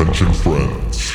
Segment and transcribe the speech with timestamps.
[0.00, 1.12] Attention friends.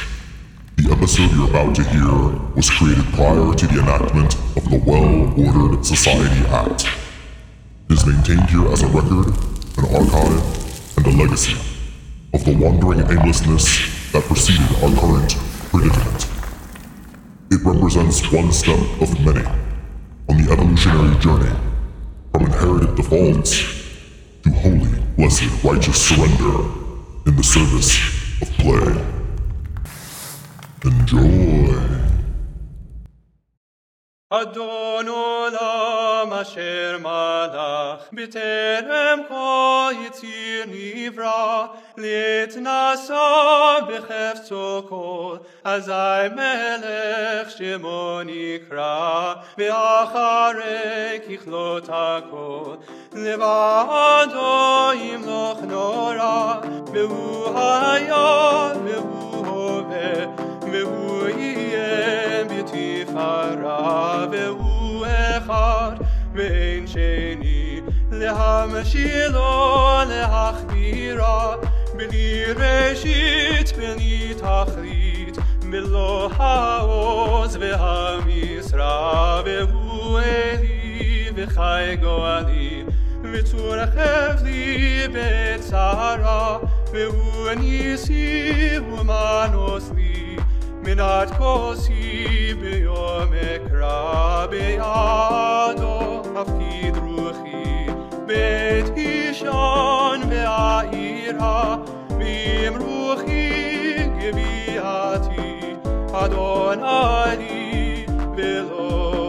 [0.75, 2.05] The episode you're about to hear
[2.53, 6.85] was created prior to the enactment of the Well-Ordered Society Act.
[7.89, 9.33] It is maintained here as a record,
[9.81, 11.57] an archive, and a legacy
[12.35, 15.33] of the wandering aimlessness that preceded our current
[15.73, 16.29] predicament.
[17.49, 19.47] It represents one step of many
[20.29, 21.57] on the evolutionary journey
[22.31, 23.65] from inherited defaults
[24.43, 26.69] to holy, blessed, righteous surrender
[27.25, 29.05] in the service of of Play.
[30.83, 31.95] Enjoy.
[34.29, 48.25] Adonu lam asher malach b'terem ko yitzir nivra lit nasa b'chefto kol azay melech shemo
[48.27, 52.79] nikra v'acharei kichlot hakol
[53.13, 54.49] levado
[55.11, 56.35] imloch nora
[57.56, 60.26] היה והוא הווה
[60.72, 65.96] והוא יהיה בתפארה והוא אחד
[66.34, 71.56] ואין שני להמשילו להכבירה
[71.96, 75.38] בלי ראשית בלי תכלית
[75.70, 82.84] בלא העוז והמשרה והוא אלי וחי גואלי
[83.22, 86.58] ותורחב לי בצרה
[86.95, 88.25] feuen isi
[88.89, 90.37] humanos li
[90.85, 93.01] min ad cosibio
[93.31, 95.97] me crabe ado
[96.43, 97.65] afti druchi
[98.29, 100.71] bet ishan vea
[101.09, 101.57] ira
[102.21, 103.43] vim ruchi
[104.15, 105.51] gevi ati
[106.23, 107.61] adon ali
[108.39, 109.24] veloci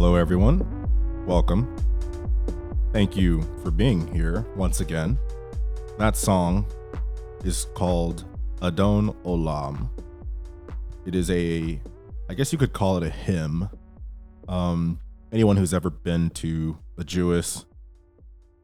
[0.00, 1.26] Hello, everyone.
[1.26, 1.74] Welcome.
[2.92, 5.18] Thank you for being here once again.
[5.98, 6.66] That song
[7.42, 8.24] is called
[8.62, 9.90] Adon Olam.
[11.04, 11.80] It is a,
[12.30, 13.68] I guess you could call it a hymn.
[14.46, 15.00] Um,
[15.32, 17.64] anyone who's ever been to a Jewish,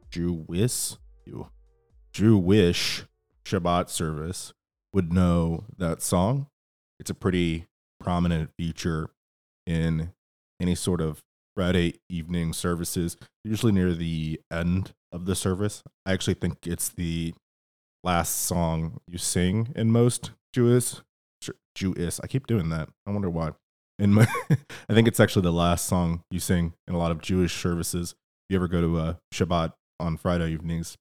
[0.09, 0.93] Jewish,
[2.13, 3.03] Jewish
[3.43, 4.53] Shabbat service
[4.93, 6.47] would know that song.
[6.97, 7.65] It's a pretty
[7.99, 9.09] prominent feature
[9.67, 10.13] in
[10.59, 11.21] any sort of
[11.55, 15.83] Friday evening services, usually near the end of the service.
[16.05, 17.33] I actually think it's the
[18.03, 20.95] last song you sing in most Jewish
[21.75, 22.19] Jewish.
[22.23, 22.89] I keep doing that.
[23.05, 23.51] I wonder why.
[23.99, 24.27] In my,
[24.89, 28.11] I think it's actually the last song you sing in a lot of Jewish services.
[28.11, 30.97] If you ever go to a Shabbat on Friday evenings,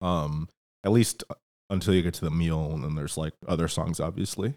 [0.00, 0.48] um,
[0.84, 1.24] at least
[1.70, 4.54] until you get to the meal, and then there's like other songs, obviously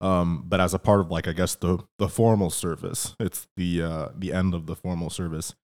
[0.00, 3.82] um but as a part of like i guess the the formal service it's the
[3.82, 5.54] uh the end of the formal service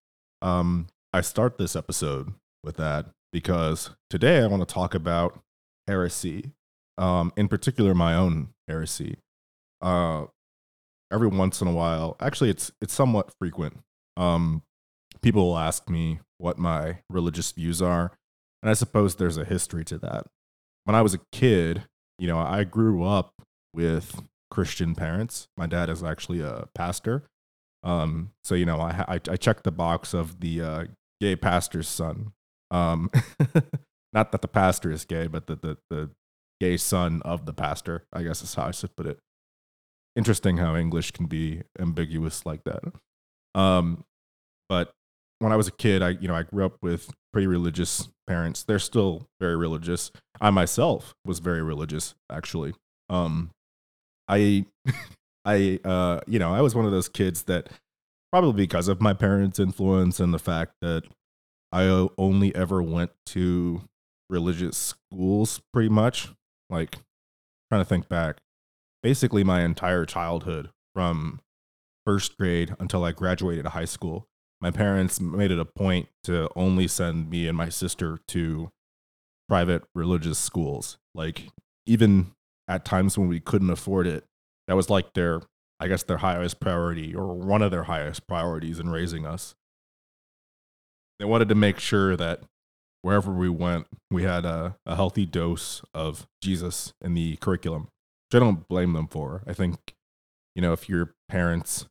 [0.42, 5.40] um i start this episode with that because today i want to talk about
[5.86, 6.52] heresy
[6.98, 9.16] um in particular my own heresy.
[9.80, 10.26] Uh
[11.12, 13.78] every once in a while actually it's it's somewhat frequent
[14.16, 14.62] um
[15.22, 18.12] people will ask me what my religious views are
[18.62, 20.26] and i suppose there's a history to that.
[20.84, 21.84] When i was a kid
[22.18, 23.32] you know i grew up
[23.74, 25.48] with Christian parents.
[25.56, 27.24] My dad is actually a pastor.
[27.82, 30.84] Um, so you know, I I, I checked the box of the uh,
[31.20, 32.32] gay pastor's son.
[32.70, 33.10] Um,
[34.12, 36.10] not that the pastor is gay, but the, the the
[36.60, 38.04] gay son of the pastor.
[38.12, 39.18] I guess is how I should put it.
[40.16, 42.82] Interesting how English can be ambiguous like that.
[43.54, 44.04] Um,
[44.68, 44.92] but
[45.40, 48.62] when I was a kid, I you know I grew up with pretty religious parents.
[48.62, 50.10] They're still very religious.
[50.40, 52.74] I myself was very religious, actually.
[53.10, 53.50] Um,
[54.28, 54.66] I,
[55.44, 57.68] I, uh, you know, I was one of those kids that
[58.32, 61.04] probably because of my parents' influence and the fact that
[61.70, 63.82] I only ever went to
[64.30, 66.28] religious schools pretty much.
[66.70, 66.98] Like,
[67.70, 68.38] trying to think back,
[69.02, 71.40] basically my entire childhood from
[72.06, 74.26] first grade until I graduated high school,
[74.60, 78.70] my parents made it a point to only send me and my sister to
[79.48, 80.96] private religious schools.
[81.14, 81.48] Like,
[81.86, 82.32] even
[82.68, 84.24] at times when we couldn't afford it,
[84.66, 85.42] that was like their,
[85.78, 89.54] I guess, their highest priority or one of their highest priorities in raising us.
[91.18, 92.40] They wanted to make sure that
[93.02, 98.40] wherever we went, we had a, a healthy dose of Jesus in the curriculum, which
[98.40, 99.42] I don't blame them for.
[99.46, 99.94] I think,
[100.54, 101.86] you know, if your parents,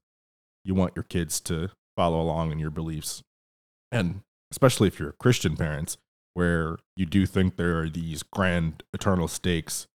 [0.65, 3.21] you want your kids to follow along in your beliefs.
[3.91, 4.21] And
[4.51, 5.97] especially if you're Christian parents,
[6.33, 9.87] where you do think there are these grand eternal stakes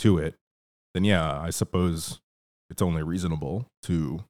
[0.00, 0.34] to it,
[0.94, 2.20] then yeah, I suppose
[2.68, 4.24] it's only reasonable to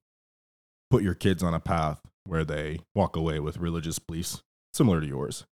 [0.90, 5.06] put your kids on a path where they walk away with religious beliefs similar to
[5.06, 5.46] yours.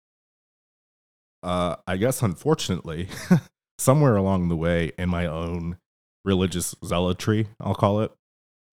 [1.44, 3.08] Uh, I guess, unfortunately,
[3.78, 5.78] somewhere along the way in my own
[6.26, 8.12] religious zealotry, I'll call it,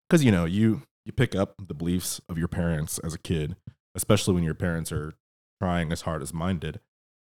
[0.09, 3.57] because you know you you pick up the beliefs of your parents as a kid,
[3.95, 5.13] especially when your parents are
[5.61, 6.81] trying as hard as mine did,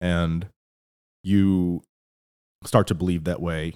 [0.00, 0.46] and
[1.24, 1.82] you
[2.64, 3.74] start to believe that way,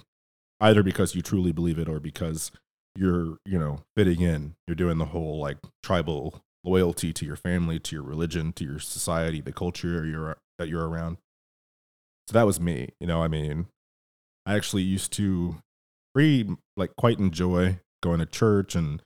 [0.61, 2.51] either because you truly believe it or because
[2.95, 4.55] you're you know fitting in.
[4.67, 8.79] You're doing the whole like tribal loyalty to your family, to your religion, to your
[8.79, 11.17] society, the culture you're that you're around.
[12.27, 12.89] So that was me.
[12.99, 13.67] You know, I mean,
[14.45, 15.57] I actually used to
[16.13, 19.01] pretty like quite enjoy going to church and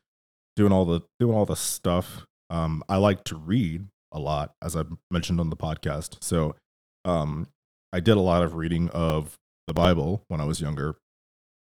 [0.56, 2.25] doing all the doing all the stuff.
[2.50, 6.24] Um, I like to read a lot, as I mentioned on the podcast.
[6.24, 6.56] So,
[7.04, 7.48] um,
[7.92, 9.38] I did a lot of reading of
[9.68, 10.96] the Bible when I was younger,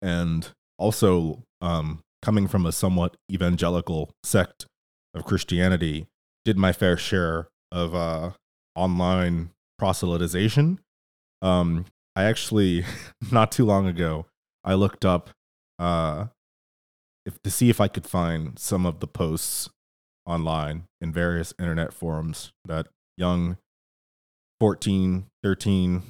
[0.06, 4.68] and also um, coming from a somewhat evangelical sect
[5.16, 6.06] of Christianity,
[6.46, 8.32] did my fair share of uh,
[8.76, 9.50] online
[9.82, 10.78] proselytization.
[11.42, 11.86] Um,
[12.16, 12.86] I actually,
[13.32, 14.28] not too long ago,
[14.64, 15.32] I looked up
[15.80, 16.28] uh,
[17.26, 19.70] if, to see if I could find some of the posts
[20.28, 22.88] online in various internet forums that
[23.18, 23.58] young
[24.60, 26.04] 14, 13,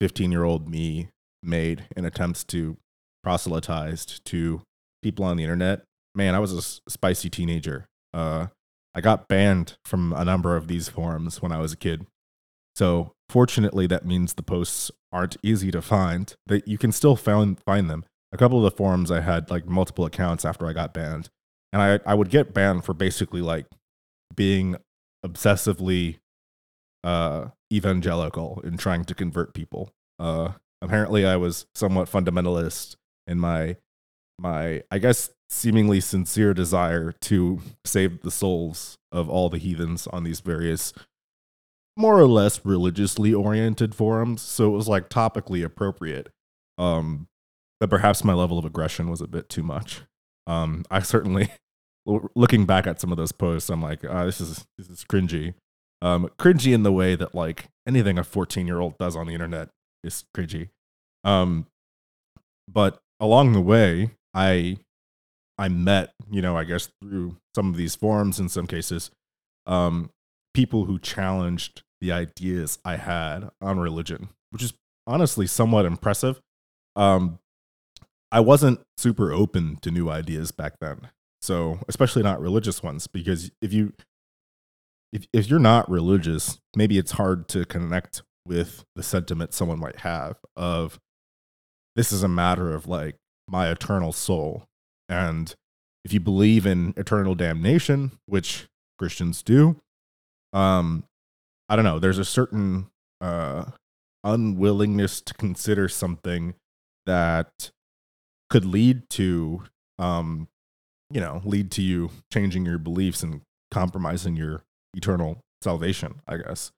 [0.00, 1.10] 15 year old me
[1.42, 2.78] made in attempts to
[3.22, 4.62] proselytize to
[5.02, 5.82] people on the internet.
[6.14, 7.86] Man, I was a spicy teenager.
[8.12, 8.48] Uh,
[8.94, 12.06] I got banned from a number of these forums when I was a kid.
[12.74, 16.34] So fortunately, that means the posts aren't easy to find.
[16.46, 18.04] That you can still find find them.
[18.32, 21.28] A couple of the forums I had like multiple accounts after I got banned,
[21.72, 23.66] and I I would get banned for basically like
[24.34, 24.76] being
[25.24, 26.18] obsessively
[27.04, 29.90] uh, evangelical in trying to convert people.
[30.18, 32.96] Uh, apparently, I was somewhat fundamentalist
[33.26, 33.76] in my
[34.38, 40.24] my I guess seemingly sincere desire to save the souls of all the heathens on
[40.24, 40.92] these various
[41.96, 44.40] more or less religiously oriented forums.
[44.40, 46.30] So it was like topically appropriate
[46.78, 47.28] um
[47.80, 50.02] but perhaps my level of aggression was a bit too much.
[50.46, 51.50] Um i certainly
[52.34, 55.54] looking back at some of those posts i'm like oh, this is this is cringy.
[56.00, 59.34] Um cringy in the way that like anything a 14 year old does on the
[59.34, 59.68] internet
[60.02, 60.70] is cringy.
[61.24, 61.66] Um
[62.68, 64.78] but along the way I
[65.58, 69.10] I met, you know, I guess through some of these forums in some cases,
[69.66, 70.10] um,
[70.54, 74.72] people who challenged the ideas I had on religion, which is
[75.06, 76.40] honestly somewhat impressive.
[76.96, 77.38] Um,
[78.32, 81.10] I wasn't super open to new ideas back then.
[81.40, 83.92] So, especially not religious ones, because if you
[85.12, 90.00] if if you're not religious, maybe it's hard to connect with the sentiment someone might
[90.00, 90.98] have of
[91.96, 93.16] this is a matter of like
[93.48, 94.64] my eternal soul.
[95.08, 95.54] And
[96.04, 98.66] if you believe in eternal damnation, which
[98.98, 99.76] Christians do,
[100.52, 101.04] um,
[101.68, 102.88] I don't know, there's a certain
[103.20, 103.64] uh,
[104.24, 106.54] unwillingness to consider something
[107.06, 107.70] that
[108.50, 109.62] could lead to,
[109.98, 110.48] um,
[111.10, 114.62] you know, lead to you changing your beliefs and compromising your
[114.94, 116.72] eternal salvation, I guess.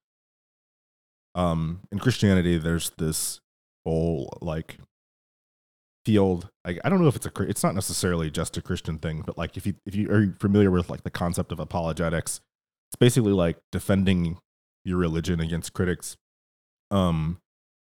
[1.34, 3.40] Um, in Christianity, there's this
[3.84, 4.76] whole like
[6.04, 9.22] field like i don't know if it's a it's not necessarily just a christian thing
[9.24, 12.40] but like if you if you are familiar with like the concept of apologetics?
[12.90, 14.38] It's basically like defending
[14.84, 16.16] your religion against critics.
[16.90, 17.40] Um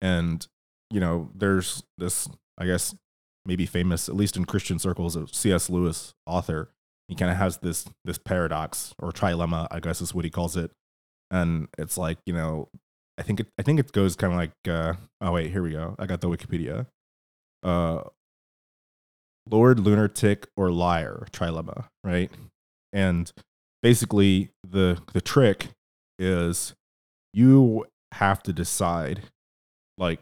[0.01, 0.47] and
[0.91, 2.95] you know there's this i guess
[3.45, 6.71] maybe famous at least in christian circles of cs lewis author.
[7.09, 10.57] He kind of has this this paradox or trilemma i guess is what he calls
[10.57, 10.71] it.
[11.31, 12.69] And it's like you know
[13.19, 15.73] i think it i think it goes kind of like uh oh wait here we
[15.73, 15.95] go.
[15.99, 16.87] I got the wikipedia
[17.63, 18.03] uh,
[19.51, 22.31] Lord, lunatic, or liar trilemma, right?
[22.93, 23.33] And
[23.83, 25.69] basically, the the trick
[26.19, 26.75] is
[27.33, 29.23] you have to decide,
[29.97, 30.21] like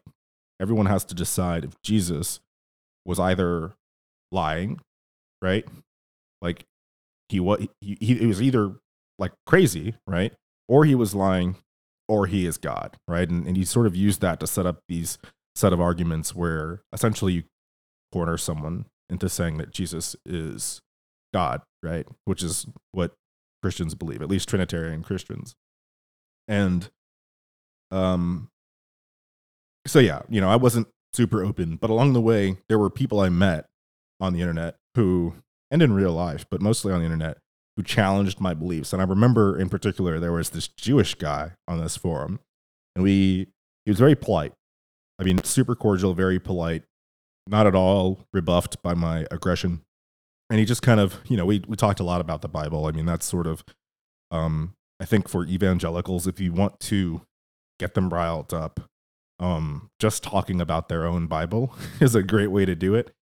[0.61, 2.41] everyone has to decide if Jesus
[3.05, 3.73] was either
[4.33, 4.81] lying,
[5.43, 5.65] right?
[6.43, 6.65] Like
[7.29, 8.75] he was he, he was either
[9.19, 10.33] like crazy, right?
[10.69, 11.57] Or he was lying,
[12.09, 13.29] or he is God, right?
[13.29, 15.19] And and he sort of used that to set up these
[15.57, 17.43] set of arguments where essentially you
[18.13, 20.83] corner someone into saying that Jesus is
[21.33, 22.07] God, right?
[22.25, 23.15] Which is what
[23.63, 25.55] Christians believe, at least Trinitarian Christians.
[26.47, 26.91] And
[27.91, 28.49] um
[29.87, 33.21] so yeah, you know, I wasn't super open, but along the way there were people
[33.21, 33.67] I met
[34.21, 35.35] on the internet who
[35.71, 37.39] and in real life, but mostly on the internet,
[37.77, 38.93] who challenged my beliefs.
[38.93, 42.41] And I remember in particular there was this Jewish guy on this forum
[42.95, 43.49] and we
[43.85, 44.53] he was very polite.
[45.19, 46.85] I mean, super cordial, very polite,
[47.47, 49.83] not at all rebuffed by my aggression.
[50.51, 52.87] And he just kind of, you know, we we talked a lot about the Bible.
[52.87, 53.65] I mean, that's sort of
[54.31, 57.23] um I think for evangelicals if you want to
[57.79, 58.81] get them riled up,
[59.41, 63.13] um just talking about their own Bible is a great way to do it.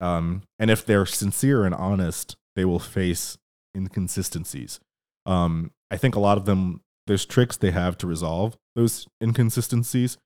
[0.00, 3.38] Um and if they're sincere and honest, they will face
[3.76, 4.80] inconsistencies.
[5.24, 10.18] Um I think a lot of them there's tricks they have to resolve those inconsistencies.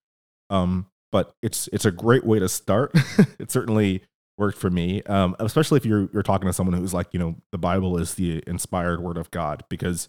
[0.51, 2.93] Um, but it's it's a great way to start.
[3.39, 4.03] it certainly
[4.37, 7.37] worked for me, um, especially if you're you're talking to someone who's like, you know,
[7.53, 10.09] the Bible is the inspired word of God, because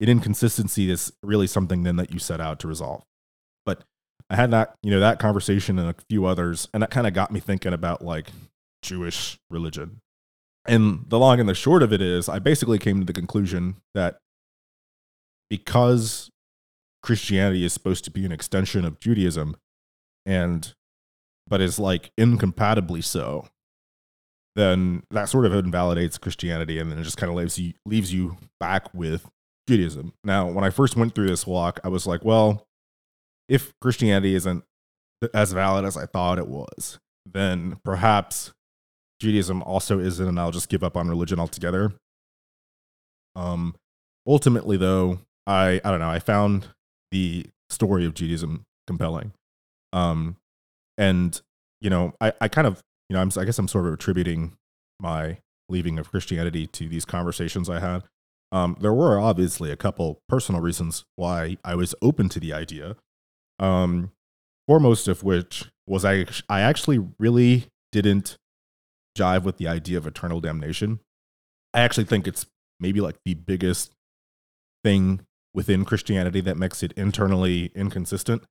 [0.00, 3.02] an inconsistency is really something then that you set out to resolve.
[3.66, 3.84] But
[4.30, 7.14] I had that, you know, that conversation and a few others, and that kind of
[7.14, 8.30] got me thinking about like
[8.82, 10.00] Jewish religion.
[10.66, 13.76] And the long and the short of it is, I basically came to the conclusion
[13.94, 14.18] that
[15.48, 16.30] because
[17.02, 19.56] Christianity is supposed to be an extension of Judaism,
[20.28, 20.74] and
[21.48, 23.48] but is like incompatibly so,
[24.54, 28.12] then that sort of invalidates Christianity, and then it just kind of leaves you leaves
[28.12, 29.26] you back with
[29.66, 30.12] Judaism.
[30.22, 32.66] Now, when I first went through this walk, I was like, well,
[33.48, 34.64] if Christianity isn't
[35.32, 38.52] as valid as I thought it was, then perhaps
[39.20, 41.92] Judaism also isn't, and I'll just give up on religion altogether.
[43.34, 43.74] Um,
[44.26, 46.10] ultimately, though, I I don't know.
[46.10, 46.68] I found
[47.10, 49.32] the story of Judaism compelling,
[49.92, 50.36] um,
[50.96, 51.40] and
[51.80, 54.56] you know, I I kind of you know I'm I guess I'm sort of attributing
[55.00, 58.04] my leaving of Christianity to these conversations I had.
[58.50, 62.96] Um, there were obviously a couple personal reasons why I was open to the idea.
[63.58, 64.12] Um,
[64.66, 68.36] foremost of which was I I actually really didn't
[69.16, 71.00] jive with the idea of eternal damnation.
[71.74, 72.46] I actually think it's
[72.80, 73.92] maybe like the biggest
[74.84, 75.20] thing
[75.52, 78.44] within Christianity that makes it internally inconsistent.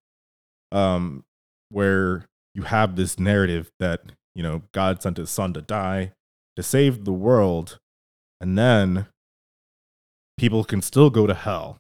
[0.72, 1.24] Um,
[1.70, 4.02] where you have this narrative that,
[4.36, 6.14] you know, God sent his son to die
[6.58, 7.78] to save the world,
[8.42, 9.06] and then
[10.38, 11.80] people can still go to hell.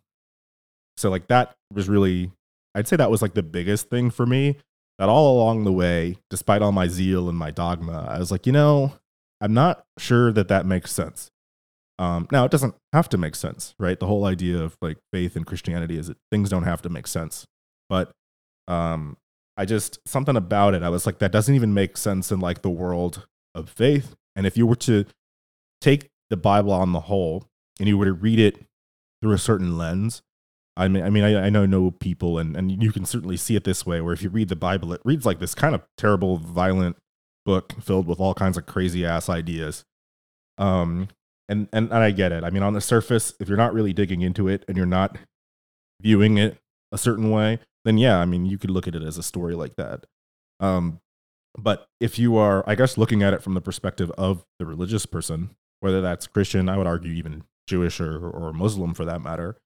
[0.95, 2.31] So, like, that was really,
[2.75, 4.57] I'd say that was like the biggest thing for me.
[4.99, 8.47] That all along the way, despite all my zeal and my dogma, I was like,
[8.47, 8.93] you know,
[9.41, 11.29] I'm not sure that that makes sense.
[11.99, 13.99] Um, now, it doesn't have to make sense, right?
[13.99, 17.07] The whole idea of like faith and Christianity is that things don't have to make
[17.07, 17.45] sense.
[17.89, 18.11] But
[18.67, 19.17] um,
[19.55, 22.61] I just, something about it, I was like, that doesn't even make sense in like
[22.61, 24.15] the world of faith.
[24.35, 25.05] And if you were to
[25.81, 27.45] take the Bible on the whole
[27.79, 28.65] and you were to read it
[29.21, 30.21] through a certain lens,
[30.75, 33.55] I mean, I mean, I, I know no people, and, and you can certainly see
[33.55, 35.81] it this way, where if you read the Bible, it reads like this kind of
[35.97, 36.97] terrible, violent
[37.45, 39.85] book filled with all kinds of crazy ass ideas.
[40.59, 41.07] Um,
[41.49, 42.43] and, and and I get it.
[42.43, 45.17] I mean, on the surface, if you're not really digging into it and you're not
[45.99, 46.57] viewing it
[46.91, 47.57] a certain way,
[47.87, 50.05] then yeah, I mean, you could look at it as a story like that.
[50.59, 50.99] Um,
[51.57, 55.05] but if you are, I guess, looking at it from the perspective of the religious
[55.05, 59.57] person, whether that's Christian, I would argue even Jewish or or Muslim for that matter,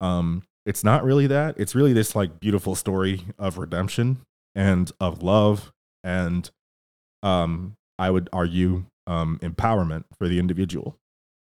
[0.00, 1.54] um, it's not really that.
[1.58, 4.18] It's really this like beautiful story of redemption
[4.54, 5.72] and of love
[6.04, 6.50] and,
[7.22, 10.96] um, I would argue, um, empowerment for the individual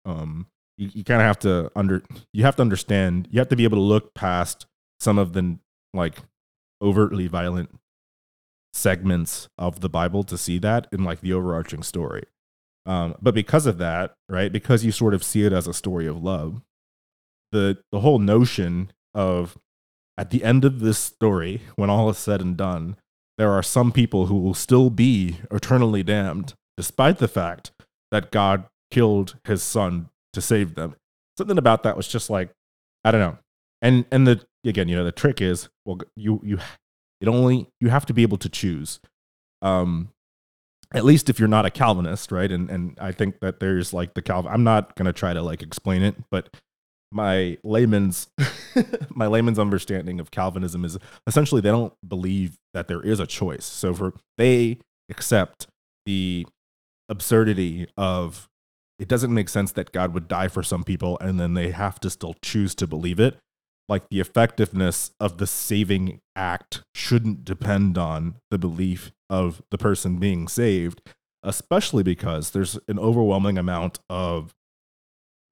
[0.04, 0.46] um,
[0.76, 3.64] you, you kind of have to under you have to understand you have to be
[3.64, 4.66] able to look past
[4.98, 5.58] some of the
[5.92, 6.18] like
[6.82, 7.70] overtly violent
[8.72, 12.24] segments of the Bible to see that in like the overarching story.
[12.86, 16.06] Um, but because of that, right, because you sort of see it as a story
[16.06, 16.62] of love,
[17.52, 19.58] the the whole notion of
[20.16, 22.96] at the end of this story, when all is said and done,
[23.38, 27.70] there are some people who will still be eternally damned, despite the fact
[28.10, 30.94] that God killed his son to save them.
[31.38, 32.50] Something about that was just like,
[33.04, 33.38] I don't know.
[33.80, 36.58] And and the again, you know, the trick is, well, you you
[37.20, 39.00] it only you have to be able to choose.
[39.62, 40.10] Um
[40.92, 42.50] at least if you're not a Calvinist, right?
[42.50, 45.62] And and I think that there's like the Calvin I'm not gonna try to like
[45.62, 46.54] explain it, but
[47.12, 48.28] my layman's
[49.10, 53.64] my layman's understanding of Calvinism is essentially they don't believe that there is a choice.
[53.64, 55.66] So for they accept
[56.06, 56.46] the
[57.08, 58.48] absurdity of
[58.98, 61.98] it doesn't make sense that God would die for some people and then they have
[62.00, 63.38] to still choose to believe it.
[63.90, 70.18] Like the effectiveness of the saving act shouldn't depend on the belief of the person
[70.18, 71.02] being saved,
[71.42, 74.54] especially because there's an overwhelming amount of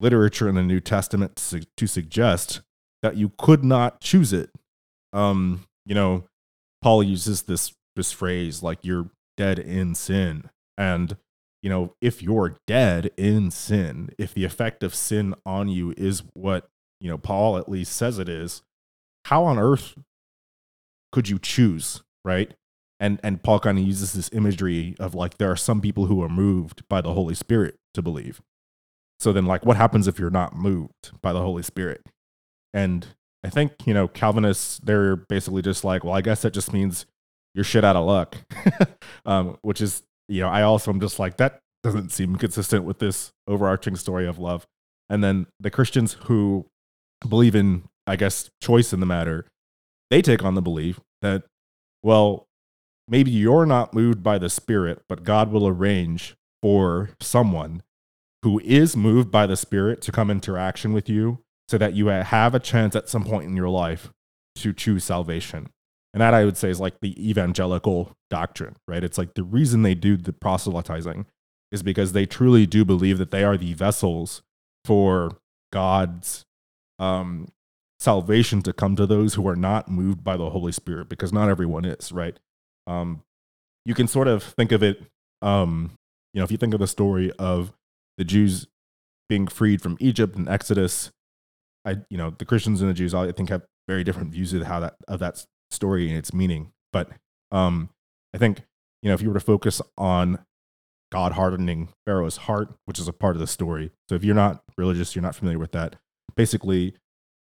[0.01, 2.61] literature in the New Testament to, to suggest
[3.03, 4.51] that you could not choose it.
[5.13, 6.25] Um, you know,
[6.81, 10.49] Paul uses this this phrase like you're dead in sin.
[10.77, 11.17] And
[11.61, 16.23] you know, if you're dead in sin, if the effect of sin on you is
[16.35, 16.69] what,
[17.01, 18.63] you know, Paul at least says it is,
[19.27, 19.95] how on earth
[21.13, 22.55] could you choose, right?
[23.01, 26.23] And and Paul kind of uses this imagery of like there are some people who
[26.23, 28.41] are moved by the Holy Spirit to believe.
[29.21, 32.03] So then like what happens if you're not moved by the Holy Spirit?
[32.75, 33.07] And
[33.45, 37.07] I think, you know, Calvinists they're basically just like, well, I guess that just means
[37.55, 38.37] you're shit out of luck.
[39.27, 42.99] um, which is, you know, I also am just like that doesn't seem consistent with
[42.99, 44.67] this overarching story of love.
[45.09, 46.67] And then the Christians who
[47.27, 49.47] believe in, I guess, choice in the matter,
[50.11, 51.45] they take on the belief that,
[52.03, 52.47] well,
[53.07, 57.83] maybe you're not moved by the Spirit, but God will arrange for someone
[58.43, 62.55] who is moved by the Spirit to come interaction with you so that you have
[62.55, 64.11] a chance at some point in your life
[64.57, 65.69] to choose salvation.
[66.15, 69.05] And that I would say is like the evangelical doctrine, right?
[69.05, 71.27] It's like the reason they do the proselytizing
[71.71, 74.43] is because they truly do believe that they are the vessels
[74.85, 75.37] for
[75.71, 76.47] God's
[76.99, 77.49] um,
[77.99, 81.49] salvation to come to those who are not moved by the Holy Spirit, because not
[81.49, 82.39] everyone is, right?
[82.87, 83.23] Um,
[83.85, 85.03] you can sort of think of it,
[85.43, 85.93] um,
[86.33, 87.73] you know, if you think of the story of
[88.17, 88.67] the Jews
[89.29, 91.11] being freed from Egypt and Exodus,
[91.85, 94.63] I, you know, the Christians and the Jews, I think, have very different views of
[94.63, 96.73] how that of that story and its meaning.
[96.93, 97.11] But
[97.51, 97.91] um,
[98.35, 98.63] I think,
[99.03, 100.39] you know, if you were to focus on
[101.11, 103.91] God hardening Pharaoh's heart, which is a part of the story.
[104.09, 105.97] So if you're not religious, you're not familiar with that.
[106.39, 106.95] Basically,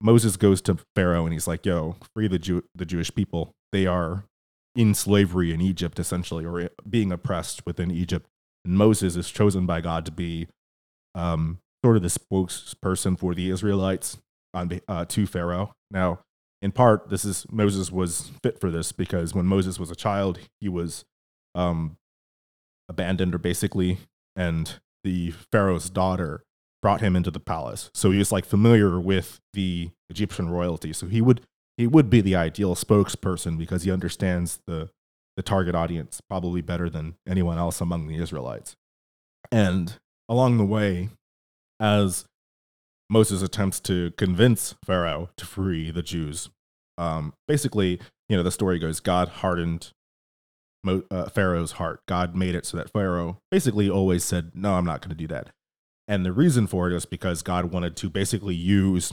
[0.00, 3.52] Moses goes to Pharaoh and he's like, "Yo, free the Jew- the Jewish people.
[3.72, 4.24] They are
[4.74, 8.26] in slavery in Egypt, essentially, or being oppressed within Egypt."
[8.64, 10.48] And Moses is chosen by God to be
[11.14, 14.16] um, sort of the spokesperson for the Israelites
[14.54, 15.74] on uh, to Pharaoh.
[15.90, 16.20] Now,
[16.62, 20.38] in part, this is Moses was fit for this because when Moses was a child,
[20.60, 21.04] he was
[21.54, 21.96] um,
[22.88, 23.98] abandoned or basically,
[24.36, 26.44] and the Pharaoh's daughter
[26.82, 27.90] brought him into the palace.
[27.94, 30.92] So he was like familiar with the Egyptian royalty.
[30.92, 31.42] So he would
[31.76, 34.90] he would be the ideal spokesperson because he understands the
[35.36, 38.76] the target audience probably better than anyone else among the Israelites.
[39.50, 41.10] And along the way,
[41.78, 42.26] as
[43.08, 46.50] Moses attempts to convince Pharaoh to free the Jews,
[46.98, 49.92] um, basically, you know, the story goes God hardened
[50.84, 52.00] Mo, uh, Pharaoh's heart.
[52.06, 55.26] God made it so that Pharaoh basically always said, No, I'm not going to do
[55.28, 55.50] that.
[56.10, 59.12] And the reason for it is because God wanted to basically use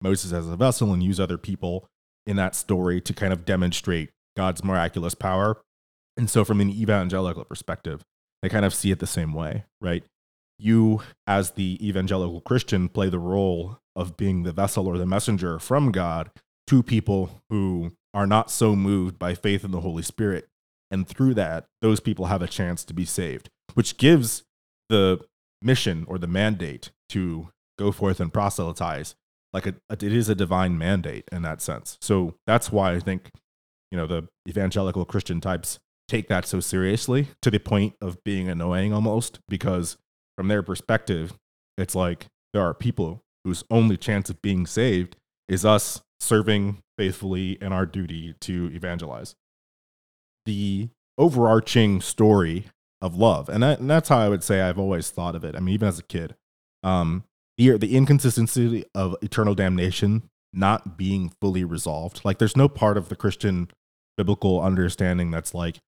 [0.00, 1.86] Moses as a vessel and use other people
[2.26, 5.60] in that story to kind of demonstrate God's miraculous power.
[6.16, 8.00] And so, from an evangelical perspective,
[8.40, 10.04] they kind of see it the same way, right?
[10.58, 15.58] You, as the evangelical Christian, play the role of being the vessel or the messenger
[15.58, 16.30] from God
[16.68, 20.48] to people who are not so moved by faith in the Holy Spirit
[20.90, 24.44] and through that those people have a chance to be saved which gives
[24.88, 25.20] the
[25.62, 29.14] mission or the mandate to go forth and proselytize
[29.52, 31.96] like a, it is a divine mandate in that sense.
[32.00, 33.30] So that's why i think
[33.90, 38.48] you know the evangelical christian types take that so seriously to the point of being
[38.48, 39.96] annoying almost because
[40.36, 41.34] from their perspective
[41.78, 45.16] it's like there are people whose only chance of being saved
[45.48, 49.34] is us serving faithfully in our duty to evangelize.
[50.44, 52.66] The overarching story
[53.00, 53.48] of love.
[53.48, 55.54] And, that, and that's how I would say I've always thought of it.
[55.54, 56.34] I mean, even as a kid,
[56.82, 57.24] um,
[57.56, 62.24] the, the inconsistency of eternal damnation not being fully resolved.
[62.24, 63.70] Like, there's no part of the Christian
[64.16, 65.78] biblical understanding that's like,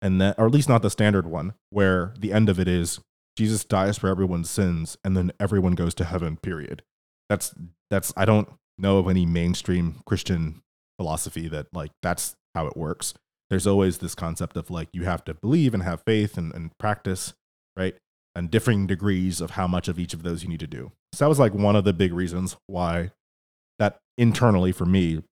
[0.00, 3.00] and that, or at least not the standard one, where the end of it is
[3.36, 6.82] Jesus dies for everyone's sins and then everyone goes to heaven, period.
[7.28, 7.54] That's,
[7.88, 10.62] that's, I don't know of any mainstream Christian
[10.98, 13.14] philosophy that like that's how it works
[13.52, 16.70] there's always this concept of like you have to believe and have faith and, and
[16.78, 17.34] practice,
[17.76, 17.94] right?
[18.34, 20.90] And differing degrees of how much of each of those you need to do.
[21.12, 23.10] So that was like one of the big reasons why
[23.78, 25.22] that internally for me,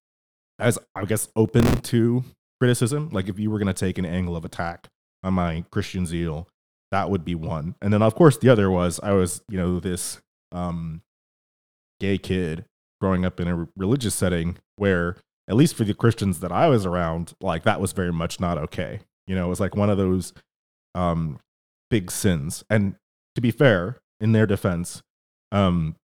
[0.58, 2.22] as I guess open to
[2.60, 3.08] criticism.
[3.10, 4.88] Like if you were going to take an angle of attack
[5.24, 6.46] on my Christian zeal,
[6.90, 7.74] that would be one.
[7.80, 10.20] And then of course the other was I was, you know, this
[10.52, 11.00] um,
[12.00, 12.66] gay kid
[13.00, 15.16] growing up in a religious setting where
[15.50, 18.56] at least for the Christians that I was around, like that was very much not
[18.56, 19.00] okay.
[19.26, 20.32] You know, it was like one of those
[20.94, 21.40] um,
[21.90, 22.64] big sins.
[22.70, 22.94] And
[23.34, 25.02] to be fair, in their defense,
[25.50, 25.96] um,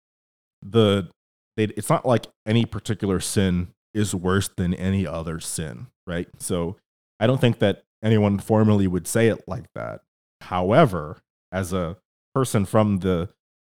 [0.64, 1.10] the
[1.58, 6.28] they, it's not like any particular sin is worse than any other sin, right?
[6.40, 6.78] So
[7.20, 10.02] I don't think that anyone formally would say it like that.
[10.42, 11.20] However,
[11.52, 11.98] as a
[12.34, 13.30] person from the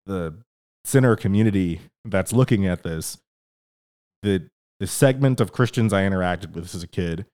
[0.06, 0.36] the
[0.84, 3.18] sinner community that's looking at this,
[4.22, 4.48] the
[4.80, 7.26] the segment of Christians I interacted with as a kid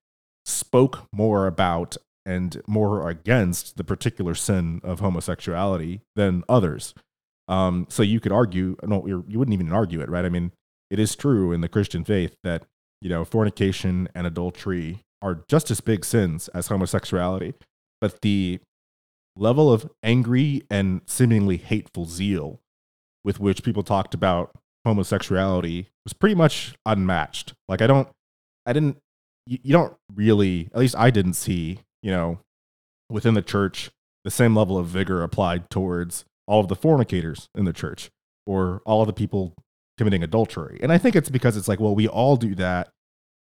[0.44, 6.94] spoke more about and more against the particular sin of homosexuality than others.
[7.48, 10.24] Um, so you could argue, no, you wouldn't even argue it, right?
[10.24, 10.52] I mean,
[10.90, 12.64] it is true in the Christian faith that
[13.02, 17.52] you know, fornication and adultery are just as big sins as homosexuality.
[18.00, 18.60] But the
[19.36, 22.60] level of angry and seemingly hateful zeal
[23.24, 27.54] with which people talked about homosexuality was pretty much unmatched.
[27.68, 28.08] Like, I don't,
[28.66, 28.98] I didn't,
[29.46, 32.38] you, you don't really, at least I didn't see, you know,
[33.08, 33.90] within the church,
[34.24, 38.10] the same level of vigor applied towards all of the fornicators in the church
[38.46, 39.54] or all of the people
[39.98, 40.78] committing adultery.
[40.82, 42.88] And I think it's because it's like, well, we all do that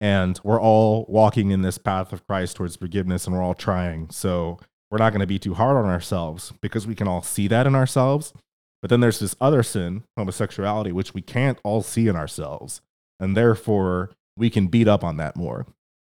[0.01, 4.11] and we're all walking in this path of Christ towards forgiveness and we're all trying.
[4.11, 4.59] So
[4.91, 7.67] we're not going to be too hard on ourselves because we can all see that
[7.67, 8.33] in ourselves.
[8.81, 12.81] But then there's this other sin, homosexuality, which we can't all see in ourselves.
[13.19, 15.67] And therefore, we can beat up on that more.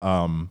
[0.03, 0.51] Um,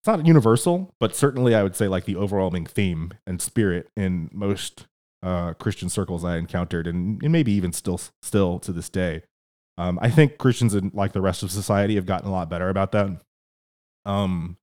[0.00, 4.30] it's not universal, but certainly I would say like the overwhelming theme and spirit in
[4.32, 4.86] most
[5.22, 9.22] uh, Christian circles I encountered, and, and maybe even still still to this day.
[9.76, 12.70] Um, I think Christians and like the rest of society have gotten a lot better
[12.70, 13.20] about that,
[14.06, 14.56] um,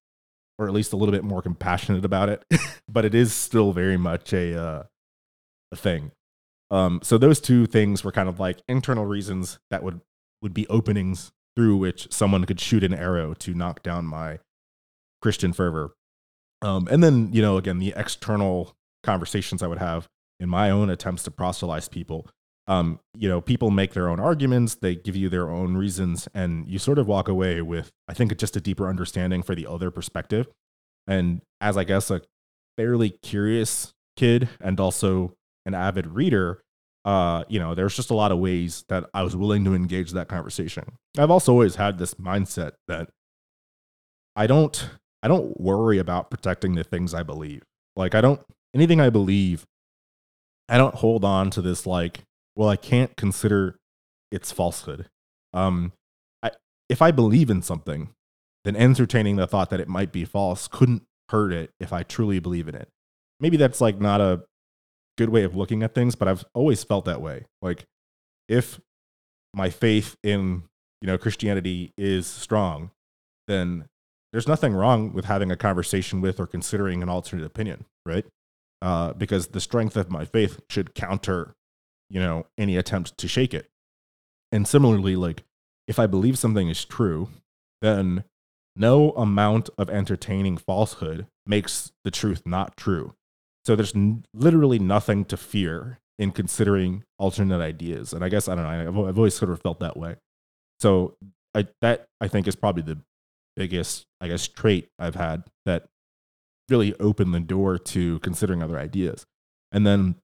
[0.58, 2.44] or at least a little bit more compassionate about it.
[2.90, 4.84] but it is still very much a uh,
[5.72, 6.12] a thing.
[6.70, 10.02] Um, so those two things were kind of like internal reasons that would
[10.42, 14.40] would be openings through which someone could shoot an arrow to knock down my
[15.22, 15.96] Christian fervor.
[16.62, 20.08] Um, and then you know again the external conversations I would have
[20.40, 22.28] in my own attempts to proselytize people
[22.68, 26.68] um, you know, people make their own arguments, they give you their own reasons, and
[26.68, 29.90] you sort of walk away with, I think, just a deeper understanding for the other
[29.90, 30.48] perspective.
[31.08, 32.22] And as I guess a
[32.76, 35.34] fairly curious kid and also
[35.68, 36.64] an avid reader,
[37.06, 40.12] uh, you know, there's just a lot of ways that I was willing to engage
[40.14, 40.94] that conversation.
[41.18, 43.10] I've also always had this mindset that
[44.36, 44.90] I don't,
[45.22, 47.62] I don't worry about protecting the things I believe.
[47.96, 48.42] Like I don't
[48.74, 49.66] anything I believe,
[50.70, 52.22] I don't hold on to this like
[52.56, 53.78] well, I can't consider
[54.32, 55.08] its falsehood.
[55.54, 55.94] Um,
[56.42, 56.52] I,
[56.90, 58.10] if I believe in something,
[58.66, 62.40] then entertaining the thought that it might be false couldn't hurt it if I truly
[62.40, 62.90] believe in it.
[63.40, 64.42] Maybe that's like not a
[65.18, 67.46] good way of looking at things, but I've always felt that way.
[67.62, 67.86] Like
[68.48, 68.80] if
[69.54, 70.64] my faith in
[71.02, 72.92] you know Christianity is strong,
[73.48, 73.86] then
[74.32, 78.26] there's nothing wrong with having a conversation with or considering an alternate opinion, right?
[78.82, 81.56] Uh, because the strength of my faith should counter
[82.10, 83.70] you know, any attempt to shake it.
[84.52, 85.44] And similarly, like
[85.88, 87.30] if I believe something is true,
[87.82, 88.24] then
[88.76, 93.14] no amount of entertaining falsehood makes the truth not true.
[93.68, 98.14] So there's n- literally nothing to fear in considering alternate ideas.
[98.14, 99.02] And I guess I don't know.
[99.02, 100.16] I've, I've always sort of felt that way.
[100.80, 101.18] So
[101.54, 102.98] I, that I think is probably the
[103.58, 105.84] biggest, I guess, trait I've had that
[106.70, 109.26] really opened the door to considering other ideas.
[109.74, 110.16] And then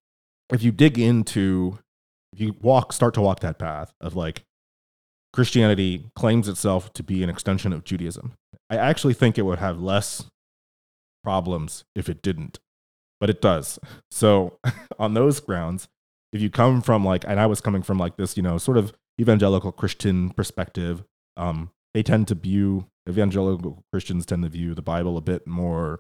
[0.54, 1.80] if you dig into
[2.32, 4.44] if you walk start to walk that path of like
[5.34, 8.36] Christianity claims itself to be an extension of Judaism.
[8.70, 10.24] I actually think it would have less
[11.26, 12.60] problems if it didn't,
[13.20, 13.80] but it does.
[14.12, 14.60] So,
[15.00, 15.88] on those grounds,
[16.32, 18.78] if you come from like, and I was coming from like this, you know, sort
[18.78, 21.04] of evangelical Christian perspective,
[21.38, 26.00] um, they tend to view evangelical Christians tend to view the Bible a bit more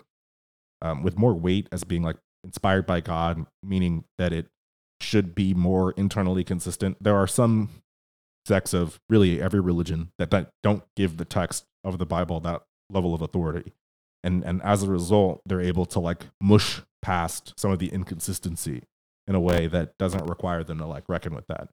[0.81, 4.47] um, with more weight as being like inspired by God, meaning that it
[5.01, 6.97] should be more internally consistent.
[7.01, 7.69] There are some
[8.45, 13.13] sects of really every religion that don't give the text of the Bible that level
[13.13, 13.73] of authority.
[14.23, 18.83] And, and as a result, they're able to like mush past some of the inconsistency
[19.27, 21.69] in a way that doesn't require them to like reckon with that.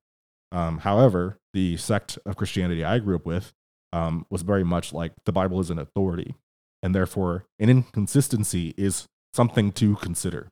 [0.52, 3.52] Um, however, the sect of Christianity I grew up with
[3.92, 6.34] um, was very much like the Bible is an authority,
[6.82, 10.50] and therefore an inconsistency is something to consider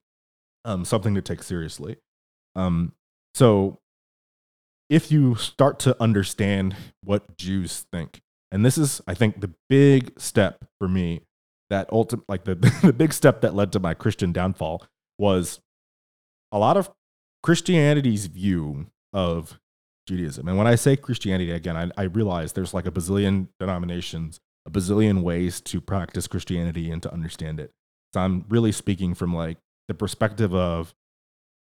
[0.64, 1.96] um, something to take seriously.
[2.54, 2.92] Um,
[3.34, 3.78] so
[4.90, 10.18] if you start to understand what Jews think, and this is, I think, the big
[10.20, 11.22] step for me
[11.70, 14.84] that ultimate, like the, the big step that led to my Christian downfall
[15.18, 15.60] was
[16.52, 16.90] a lot of
[17.42, 19.60] Christianity's view of
[20.06, 20.48] Judaism.
[20.48, 24.70] And when I say Christianity, again, I, I realize there's like a bazillion denominations, a
[24.70, 27.70] bazillion ways to practice Christianity and to understand it.
[28.14, 30.94] So I'm really speaking from like the perspective of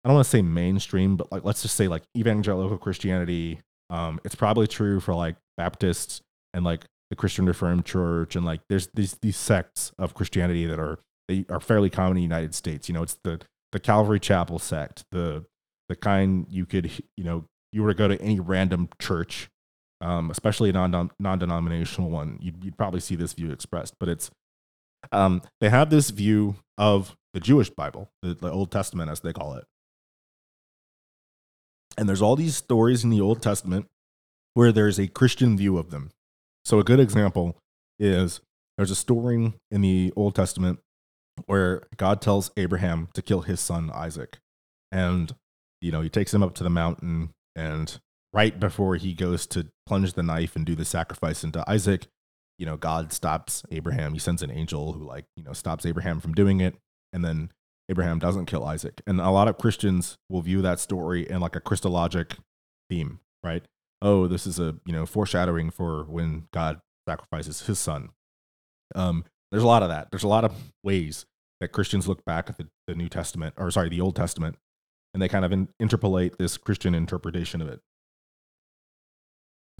[0.04, 3.60] I don't want to say mainstream, but like let's just say like evangelical Christianity.
[3.90, 6.22] Um, it's probably true for like Baptists
[6.54, 10.80] and like the Christian Reformed Church, and like there's these these sects of Christianity that
[10.80, 12.88] are they are fairly common in the United States.
[12.88, 13.42] You know, it's the
[13.72, 15.46] the Calvary Chapel sect, the
[15.90, 19.50] the kind you could you know you were to go to any random church,
[20.02, 23.96] um, especially a non non denominational one, you'd, you'd probably see this view expressed.
[24.00, 24.32] But it's
[25.12, 29.34] um, they have this view of the Jewish Bible, the, the Old Testament, as they
[29.34, 29.66] call it.
[31.98, 33.88] And there's all these stories in the Old Testament
[34.54, 36.12] where there's a Christian view of them.
[36.68, 37.56] So a good example
[37.98, 38.42] is
[38.78, 40.80] there's a story in the Old Testament
[41.46, 44.40] where God tells Abraham to kill his son Isaac.
[44.92, 45.34] And,
[45.80, 47.98] you know, he takes him up to the mountain and
[48.34, 52.08] right before he goes to plunge the knife and do the sacrifice into Isaac,
[52.60, 54.12] you know, God stops Abraham.
[54.12, 56.76] He sends an angel who, like, you know, stops Abraham from doing it.
[57.14, 57.50] And then
[57.88, 59.02] Abraham doesn't kill Isaac.
[59.08, 62.34] And a lot of Christians will view that story in like a Christologic
[62.90, 63.64] theme, right?
[64.02, 68.10] Oh, this is a, you know, foreshadowing for when God sacrifices his son.
[68.96, 70.10] Um, there's a lot of that.
[70.12, 71.26] There's a lot of ways
[71.60, 74.58] that Christians look back at the, the New Testament, or sorry, the Old Testament,
[75.14, 77.82] and they kind of in, interpolate this Christian interpretation of it.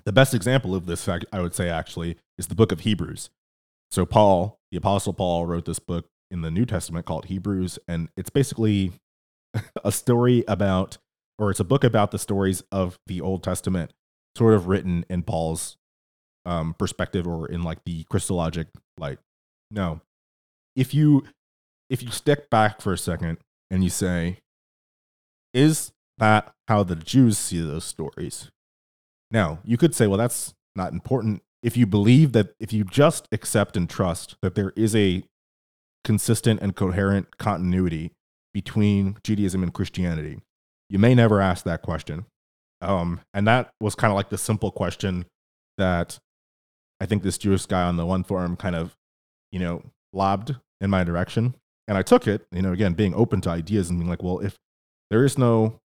[0.06, 3.30] The best example of this, I would say, actually, is the book of Hebrews.
[3.92, 8.10] So, Paul, the Apostle Paul, wrote this book in the New Testament called Hebrews, and
[8.16, 8.94] it's basically
[9.84, 10.98] a story about,
[11.38, 13.92] or it's a book about the stories of the Old Testament,
[14.38, 15.78] sort of written in Paul's
[16.46, 19.20] um, perspective or in like the Christologic light.
[19.72, 20.02] No,
[20.76, 21.24] if you
[21.90, 23.38] if you step back for a second
[23.72, 24.40] and you say,
[25.54, 28.50] is that how the Jews see those stories?
[29.32, 31.42] Now, you could say, well, that's not important.
[31.64, 35.24] If you believe that, if you just accept and trust that there is a
[36.04, 38.12] consistent and coherent continuity
[38.54, 40.40] between Judaism and Christianity,
[40.90, 42.26] you may never ask that question.
[42.82, 45.26] Um, and that was kind of like the simple question
[45.78, 46.20] that
[47.00, 48.96] I think this Jewish guy on the one forum kind of,
[49.52, 51.56] you know, lobbed in my direction.
[51.88, 54.40] And I took it, you know, again, being open to ideas and being like, well,
[54.40, 54.58] if
[55.10, 55.80] there is no,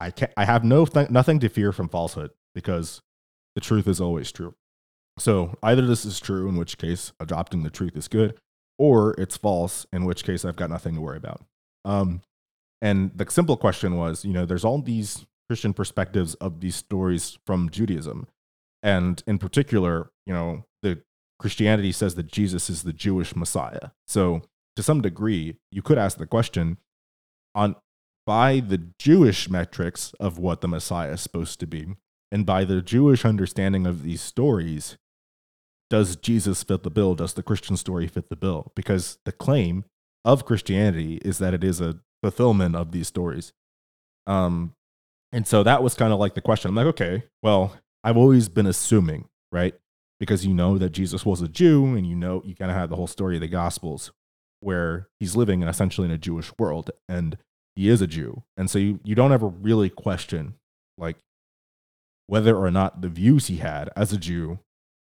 [0.00, 3.00] I can't, I have no, th- nothing to fear from falsehood because
[3.54, 4.54] the truth is always true.
[5.18, 8.38] So either this is true, in which case adopting the truth is good,
[8.78, 11.42] or it's false, in which case I've got nothing to worry about.
[11.84, 12.22] Um,
[12.82, 17.38] and the simple question was, you know, there's all these Christian perspectives of these stories
[17.44, 18.26] from Judaism.
[18.82, 21.02] And in particular, you know, the
[21.38, 23.90] Christianity says that Jesus is the Jewish Messiah.
[24.06, 24.42] So
[24.76, 26.78] to some degree, you could ask the question
[27.54, 27.76] on
[28.26, 31.88] by the Jewish metrics of what the Messiah is supposed to be,
[32.32, 34.96] and by the Jewish understanding of these stories,
[35.90, 37.14] does Jesus fit the bill?
[37.14, 38.72] Does the Christian story fit the bill?
[38.74, 39.84] Because the claim
[40.24, 43.52] of Christianity is that it is a fulfillment of these stories.
[44.26, 44.74] Um,
[45.34, 46.68] and so that was kind of like the question.
[46.68, 49.74] I'm like, okay, well, I've always been assuming, right?
[50.20, 52.88] Because you know that Jesus was a Jew and you know you kind of have
[52.88, 54.12] the whole story of the Gospels
[54.60, 57.36] where he's living in essentially in a Jewish world and
[57.74, 58.44] he is a Jew.
[58.56, 60.54] And so you, you don't ever really question
[60.96, 61.16] like
[62.28, 64.60] whether or not the views he had as a Jew,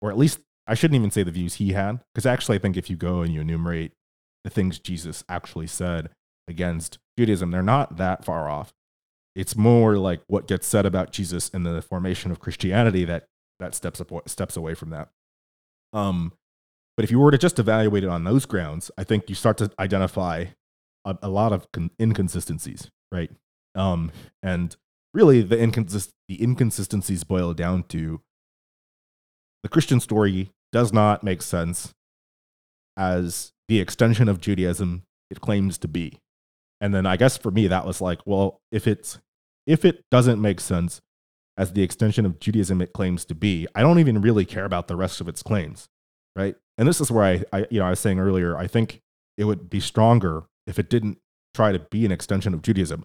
[0.02, 2.76] or at least I shouldn't even say the views he had, because actually I think
[2.76, 3.92] if you go and you enumerate
[4.42, 6.10] the things Jesus actually said
[6.48, 8.72] against Judaism, they're not that far off.
[9.38, 13.26] It's more like what gets said about Jesus in the formation of Christianity that
[13.60, 15.10] that steps up, steps away from that.
[15.92, 16.32] Um,
[16.96, 19.56] but if you were to just evaluate it on those grounds, I think you start
[19.58, 20.46] to identify
[21.04, 23.30] a, a lot of con- inconsistencies, right?
[23.76, 24.10] Um,
[24.42, 24.74] and
[25.14, 28.20] really, the, inconsist- the inconsistencies boil down to
[29.62, 31.94] the Christian story does not make sense
[32.96, 36.18] as the extension of Judaism it claims to be.
[36.80, 39.20] And then I guess for me that was like, well, if it's
[39.68, 41.00] if it doesn't make sense
[41.56, 44.88] as the extension of Judaism it claims to be, I don't even really care about
[44.88, 45.88] the rest of its claims,
[46.34, 46.56] right?
[46.78, 49.02] and this is where I, I, you know, I was saying earlier, I think
[49.36, 51.18] it would be stronger if it didn't
[51.52, 53.04] try to be an extension of Judaism.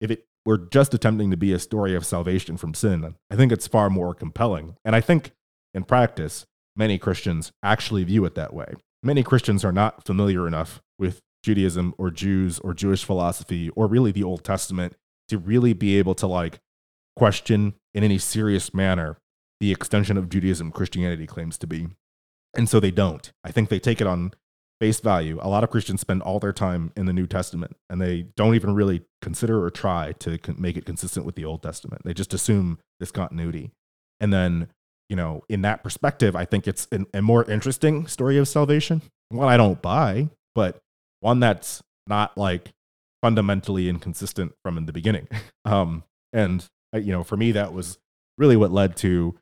[0.00, 3.50] If it were just attempting to be a story of salvation from sin, I think
[3.50, 4.76] it's far more compelling.
[4.84, 5.32] And I think
[5.74, 8.74] in practice, many Christians actually view it that way.
[9.02, 14.12] Many Christians are not familiar enough with Judaism or Jews or Jewish philosophy or really
[14.12, 14.94] the Old Testament
[15.28, 16.60] to really be able to like
[17.16, 19.18] question in any serious manner
[19.60, 21.88] the extension of Judaism Christianity claims to be.
[22.54, 23.30] And so they don't.
[23.44, 24.32] I think they take it on
[24.80, 25.38] face value.
[25.42, 28.54] A lot of Christians spend all their time in the New Testament and they don't
[28.54, 32.02] even really consider or try to make it consistent with the Old Testament.
[32.04, 33.72] They just assume this continuity.
[34.20, 34.68] And then,
[35.08, 39.02] you know, in that perspective, I think it's an, a more interesting story of salvation.
[39.30, 40.80] One I don't buy, but
[41.20, 42.70] one that's not like
[43.22, 45.28] fundamentally inconsistent from in the beginning.
[45.64, 47.98] Um, and, uh, you know, for me, that was
[48.38, 49.38] really what led to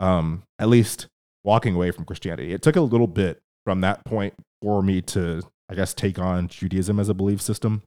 [0.00, 1.06] um, at least
[1.44, 2.54] walking away from Christianity.
[2.54, 6.48] It took a little bit from that point for me to, I guess, take on
[6.48, 7.82] Judaism as a belief system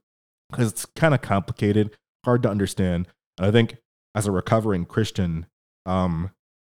[0.50, 3.08] because it's kind of complicated, hard to understand.
[3.38, 3.78] And I think
[4.14, 5.46] as a recovering Christian,
[5.84, 6.30] um,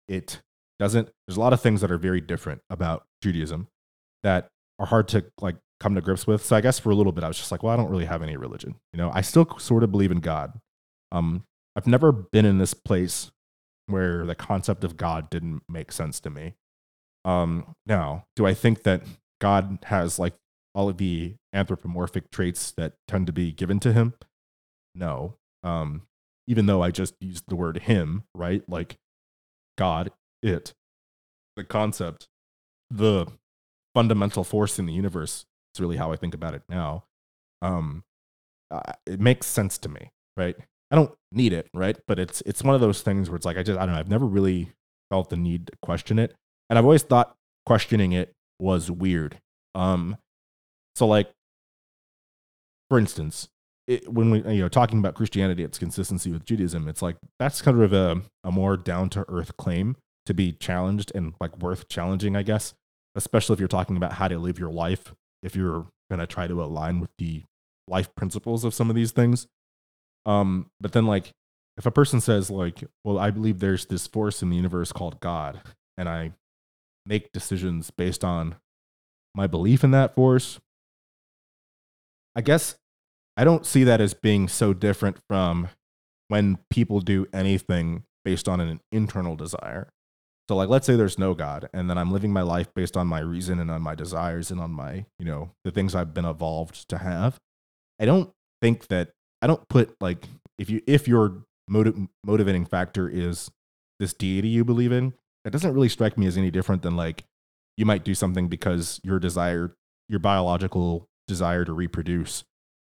[0.09, 0.41] it
[0.79, 3.69] doesn't, there's a lot of things that are very different about Judaism
[4.23, 4.49] that
[4.79, 6.43] are hard to like come to grips with.
[6.43, 8.05] So I guess for a little bit, I was just like, well, I don't really
[8.05, 8.73] have any religion.
[8.91, 10.59] You know, I still sort of believe in God.
[11.11, 11.45] Um,
[11.75, 13.29] I've never been in this place
[13.85, 16.55] where the concept of God didn't make sense to me.
[17.23, 19.03] Um, now, do I think that
[19.39, 20.33] God has like
[20.73, 24.15] all of the anthropomorphic traits that tend to be given to him?
[24.95, 25.35] No.
[25.61, 26.07] Um,
[26.47, 28.67] even though I just used the word him, right?
[28.67, 28.97] Like
[29.77, 30.09] God,
[30.41, 30.73] it,
[31.55, 32.27] the concept,
[32.89, 33.27] the
[33.93, 35.45] fundamental force in the universe.
[35.75, 37.03] It's really how I think about it now.
[37.61, 38.05] Um,
[38.71, 40.55] uh, it makes sense to me, right?
[40.89, 41.97] I don't need it, right?
[42.07, 43.99] But it's it's one of those things where it's like I just I don't know.
[43.99, 44.71] I've never really
[45.09, 46.33] felt the need to question it,
[46.69, 47.35] and I've always thought
[47.65, 49.41] questioning it was weird.
[49.73, 50.15] Um,
[50.95, 51.29] so like,
[52.89, 53.49] for instance,
[53.85, 57.61] it, when we you know talking about Christianity, its consistency with Judaism, it's like that's
[57.61, 61.89] kind of a a more down to earth claim to be challenged and like worth
[61.89, 62.73] challenging, I guess.
[63.13, 65.13] Especially if you're talking about how to live your life,
[65.45, 67.43] if you're gonna try to align with the
[67.87, 69.47] life principles of some of these things.
[70.25, 71.31] Um, but then like
[71.77, 75.19] if a person says like, well, I believe there's this force in the universe called
[75.19, 75.61] God,
[75.97, 76.33] and I
[77.05, 78.55] make decisions based on
[79.35, 80.59] my belief in that force,
[82.35, 82.75] I guess
[83.37, 85.69] I don't see that as being so different from
[86.29, 89.89] when people do anything based on an internal desire.
[90.47, 93.07] So like let's say there's no God and then I'm living my life based on
[93.07, 96.25] my reason and on my desires and on my, you know, the things I've been
[96.25, 97.39] evolved to have.
[97.99, 98.31] I don't
[98.61, 100.27] think that I don't put like
[100.57, 103.49] if you if your motiv- motivating factor is
[103.99, 105.13] this deity you believe in,
[105.45, 107.23] it doesn't really strike me as any different than like
[107.77, 109.75] you might do something because your desire,
[110.07, 112.43] your biological desire to reproduce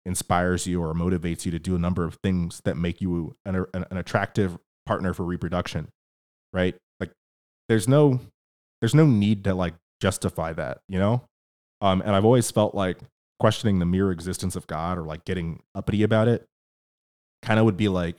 [0.06, 3.66] inspires you or motivates you to do a number of things that make you an,
[3.74, 5.88] an attractive partner for reproduction,
[6.52, 6.76] right?
[7.69, 8.19] There's no
[8.82, 11.23] there's no need to like justify that, you know?
[11.82, 12.97] Um, and I've always felt like
[13.39, 16.45] questioning the mere existence of God or like getting uppity about it
[17.41, 18.17] kind of would be like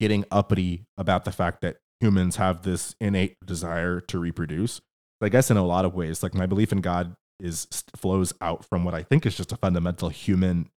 [0.00, 4.80] getting uppity about the fact that humans have this innate desire to reproduce.
[5.22, 8.64] I guess in a lot of ways, like my belief in God is flows out
[8.64, 10.68] from what I think is just a fundamental human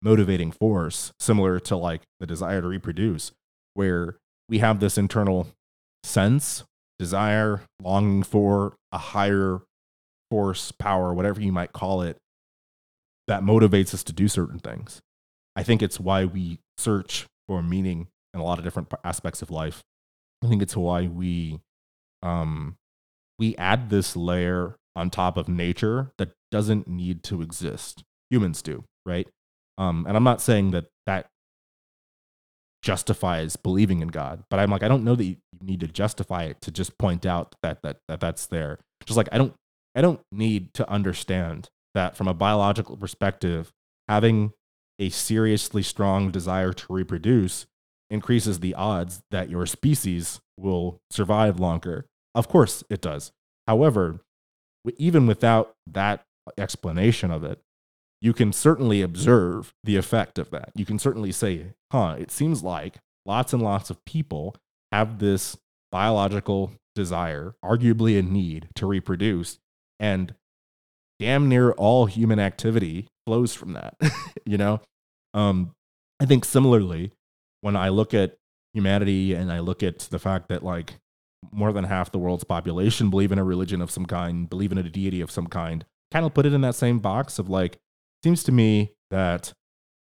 [0.00, 3.32] motivating force, similar to like the desire to reproduce,
[3.74, 5.48] where we have this internal
[6.04, 6.62] sense,
[6.98, 9.60] desire, longing for a higher
[10.30, 12.16] force, power, whatever you might call it,
[13.28, 15.00] that motivates us to do certain things.
[15.54, 19.50] I think it's why we search for meaning in a lot of different aspects of
[19.50, 19.82] life.
[20.44, 21.60] I think it's why we
[22.22, 22.76] um,
[23.38, 28.02] we add this layer on top of nature that doesn't need to exist.
[28.30, 29.28] Humans do, right?
[29.78, 31.26] Um, and I'm not saying that that
[32.86, 36.44] justifies believing in God, but I'm like, I don't know that you need to justify
[36.44, 38.78] it to just point out that that, that that's there.
[39.04, 39.54] Just like I don't
[39.96, 43.72] I don't need to understand that from a biological perspective,
[44.08, 44.52] having
[45.00, 47.66] a seriously strong desire to reproduce
[48.08, 52.06] increases the odds that your species will survive longer.
[52.36, 53.32] Of course, it does.
[53.66, 54.20] However,
[54.96, 56.22] even without that
[56.56, 57.60] explanation of it,
[58.20, 60.70] you can certainly observe the effect of that.
[60.74, 64.56] You can certainly say, huh, it seems like lots and lots of people
[64.92, 65.56] have this
[65.92, 69.58] biological desire, arguably a need to reproduce,
[70.00, 70.34] and
[71.18, 73.96] damn near all human activity flows from that.
[74.46, 74.80] you know,
[75.34, 75.72] um,
[76.20, 77.12] I think similarly,
[77.60, 78.36] when I look at
[78.74, 80.94] humanity and I look at the fact that like
[81.52, 84.78] more than half the world's population believe in a religion of some kind, believe in
[84.78, 87.78] a deity of some kind, kind of put it in that same box of like,
[88.26, 89.52] seems to me that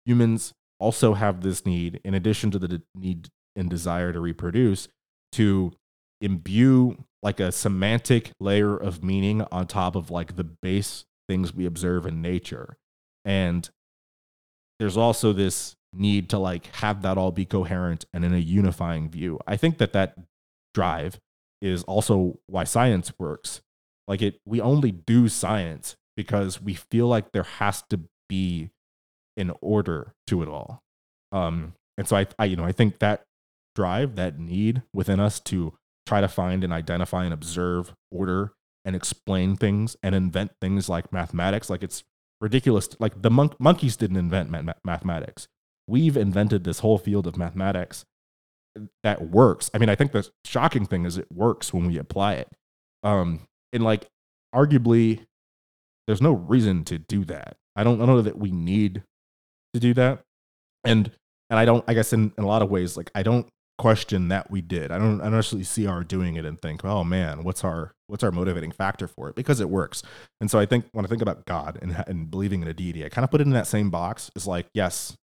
[0.04, 4.88] humans also have this need, in addition to the need and desire to reproduce,
[5.32, 5.72] to
[6.20, 11.64] imbue like a semantic layer of meaning on top of like the base things we
[11.64, 12.76] observe in nature.
[13.24, 13.66] And
[14.78, 19.08] there's also this need to like have that all be coherent and in a unifying
[19.08, 19.40] view.
[19.46, 20.14] I think that that
[20.74, 21.18] drive
[21.62, 23.62] is also why science works.
[24.06, 28.70] Like it we only do science because we feel like there has to be
[29.36, 30.82] an order to it all.
[31.32, 33.24] Um and so I, I you know, I think that
[33.74, 35.74] drive, that need within us to
[36.06, 38.52] try to find and identify and observe order
[38.84, 42.02] and explain things and invent things like mathematics like it's
[42.40, 45.46] ridiculous like the monk, monkeys didn't invent ma- mathematics
[45.86, 48.04] we've invented this whole field of mathematics
[49.02, 49.70] that works.
[49.74, 52.48] I mean, I think the shocking thing is it works when we apply it.
[53.02, 53.40] Um,
[53.72, 54.06] and like,
[54.54, 55.26] arguably,
[56.06, 57.56] there's no reason to do that.
[57.76, 59.02] I don't, I don't know that we need
[59.74, 60.22] to do that.
[60.84, 61.10] And
[61.50, 63.48] and I don't, I guess, in, in a lot of ways, like I don't
[63.78, 64.92] question that we did.
[64.92, 67.92] I don't, I don't actually see our doing it and think, oh man, what's our
[68.06, 69.34] what's our motivating factor for it?
[69.34, 70.02] Because it works.
[70.40, 73.04] And so I think when I think about God and and believing in a deity,
[73.04, 74.30] I kind of put it in that same box.
[74.36, 75.16] It's like, yes,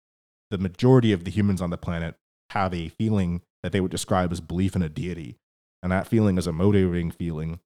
[0.51, 2.15] the majority of the humans on the planet
[2.51, 5.37] have a feeling that they would describe as belief in a deity.
[5.83, 7.61] And that feeling is a motivating feeling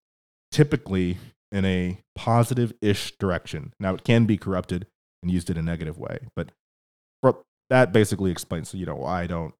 [0.50, 1.18] typically
[1.52, 3.72] in a positive ish direction.
[3.80, 4.86] Now, it can be corrupted
[5.22, 6.52] and used in a negative way, but
[7.70, 9.54] that basically explains, you know, why I don't,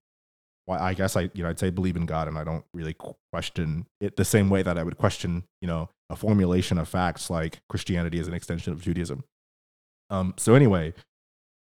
[0.67, 2.95] why I guess I, you know, I'd say believe in God and I don't really
[3.33, 7.31] question it the same way that I would question, you know, a formulation of facts
[7.31, 9.25] like Christianity is an extension of Judaism.
[10.11, 10.93] Um, so anyway,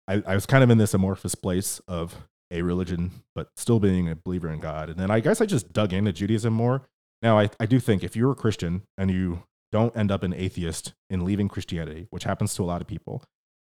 [0.07, 2.15] I, I was kind of in this amorphous place of
[2.51, 4.89] a religion, but still being a believer in God.
[4.91, 6.83] And then I guess I just dug into Judaism more.
[7.23, 9.43] Now, I, I do think if you're a Christian and you
[9.75, 13.21] don't end up an atheist in leaving Christianity, which happens to a lot of people,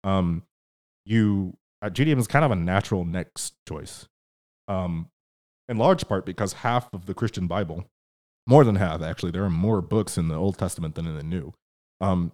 [0.04, 0.42] um,
[1.04, 4.08] you uh, Judaism is kind of a natural next choice.
[4.68, 5.10] Um,
[5.68, 7.84] in large part because half of the Christian Bible,
[8.46, 11.22] more than half actually, there are more books in the Old Testament than in the
[11.22, 11.52] New.
[12.00, 12.32] Um,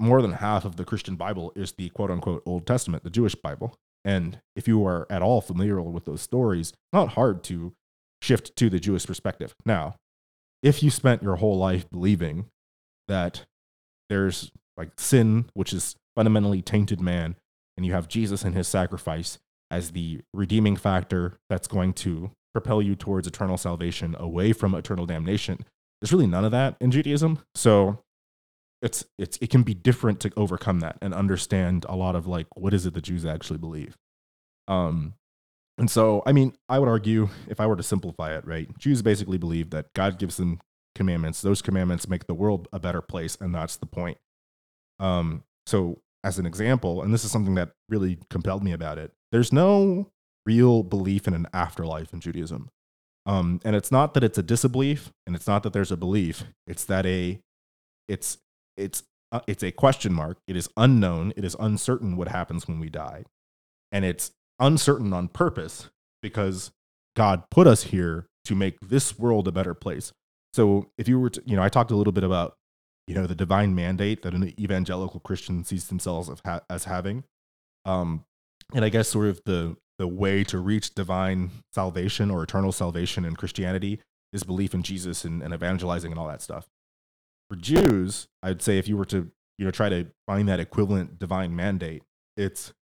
[0.00, 3.36] more than half of the Christian Bible is the quote unquote Old Testament, the Jewish
[3.36, 3.78] Bible.
[4.04, 7.72] And if you are at all familiar with those stories, not hard to
[8.20, 9.54] shift to the Jewish perspective.
[9.64, 9.94] Now,
[10.60, 12.46] if you spent your whole life believing
[13.08, 13.44] that
[14.08, 17.36] there's like sin, which is fundamentally tainted man,
[17.76, 19.38] and you have Jesus and his sacrifice
[19.70, 25.06] as the redeeming factor that's going to propel you towards eternal salvation away from eternal
[25.06, 25.64] damnation.
[26.00, 27.40] There's really none of that in Judaism.
[27.54, 27.98] So
[28.82, 32.46] it's it's it can be different to overcome that and understand a lot of like
[32.54, 33.96] what is it the Jews actually believe.
[34.68, 35.14] Um
[35.78, 38.68] and so I mean I would argue if I were to simplify it, right?
[38.78, 40.60] Jews basically believe that God gives them
[40.96, 41.42] commandments.
[41.42, 44.18] Those commandments make the world a better place and that's the point.
[44.98, 49.12] Um so as an example, and this is something that really compelled me about it.
[49.30, 50.10] There's no
[50.44, 52.68] real belief in an afterlife in Judaism.
[53.26, 56.44] Um, and it's not that it's a disbelief and it's not that there's a belief.
[56.66, 57.40] It's that a
[58.08, 58.38] it's
[58.76, 60.38] it's uh, it's a question mark.
[60.46, 61.32] It is unknown.
[61.36, 63.24] It is uncertain what happens when we die.
[63.90, 64.30] And it's
[64.60, 65.90] uncertain on purpose
[66.22, 66.70] because
[67.16, 70.12] God put us here to make this world a better place.
[70.56, 72.56] So if you were to, you know, I talked a little bit about,
[73.06, 76.30] you know, the divine mandate that an evangelical Christian sees themselves
[76.68, 77.24] as, having.
[77.84, 78.24] Um,
[78.74, 83.24] and I guess sort of the the way to reach divine salvation or eternal salvation
[83.24, 84.00] in Christianity
[84.32, 86.68] is belief in Jesus and, and evangelizing and all that stuff
[87.48, 91.18] for Jews, I'd say if you were to, you know, try to find that equivalent
[91.18, 92.02] divine mandate,
[92.36, 92.72] it's,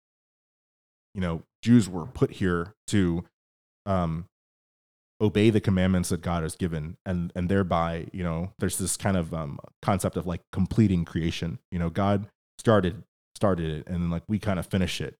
[1.13, 3.23] you know, Jews were put here to
[3.85, 4.25] um,
[5.21, 9.17] obey the commandments that God has given, and and thereby, you know, there's this kind
[9.17, 11.59] of um, concept of like completing creation.
[11.71, 13.03] You know, God started
[13.35, 15.15] started it, and like we kind of finish it,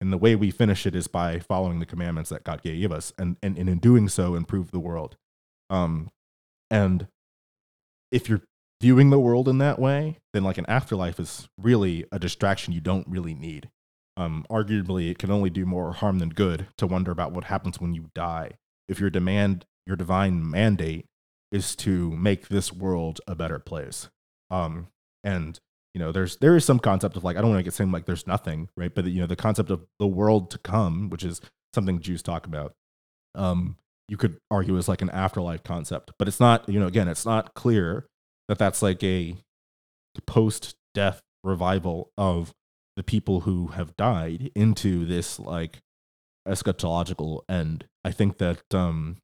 [0.00, 3.12] and the way we finish it is by following the commandments that God gave us,
[3.18, 5.16] and and, and in doing so, improve the world.
[5.70, 6.10] Um,
[6.70, 7.08] and
[8.10, 8.42] if you're
[8.80, 12.80] viewing the world in that way, then like an afterlife is really a distraction you
[12.80, 13.70] don't really need.
[14.16, 17.80] Um, arguably, it can only do more harm than good to wonder about what happens
[17.80, 18.52] when you die.
[18.88, 21.06] If your demand, your divine mandate,
[21.50, 24.08] is to make this world a better place.
[24.50, 24.88] Um,
[25.24, 25.58] and
[25.94, 27.90] you know, there's there is some concept of like I don't want to get saying
[27.90, 28.94] like there's nothing, right?
[28.94, 31.40] But you know, the concept of the world to come, which is
[31.74, 32.74] something Jews talk about.
[33.34, 33.76] Um,
[34.08, 36.68] you could argue is like an afterlife concept, but it's not.
[36.68, 38.06] You know, again, it's not clear
[38.48, 39.36] that that's like a
[40.26, 42.52] post death revival of
[42.96, 45.78] the people who have died into this like
[46.48, 47.84] eschatological end.
[48.04, 49.16] I think that um,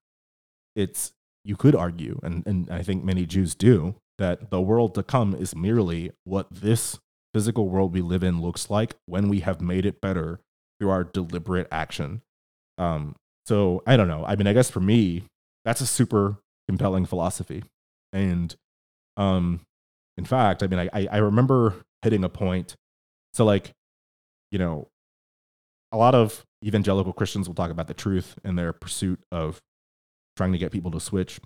[0.76, 1.12] it's
[1.44, 5.34] you could argue, and and I think many Jews do, that the world to come
[5.34, 6.98] is merely what this
[7.32, 10.40] physical world we live in looks like when we have made it better
[10.78, 12.22] through our deliberate action.
[12.78, 13.16] Um,
[13.46, 14.24] so I don't know.
[14.24, 15.24] I mean, I guess for me,
[15.64, 16.36] that's a super
[16.68, 17.64] compelling philosophy,
[18.12, 18.54] and
[19.16, 19.60] um,
[20.16, 22.76] in fact, I mean, I, I remember hitting a point.
[23.32, 23.72] So, like,
[24.50, 24.88] you know,
[25.94, 29.62] a lot of evangelical Christians will talk about the truth in their pursuit of
[30.36, 31.40] trying to get people to switch.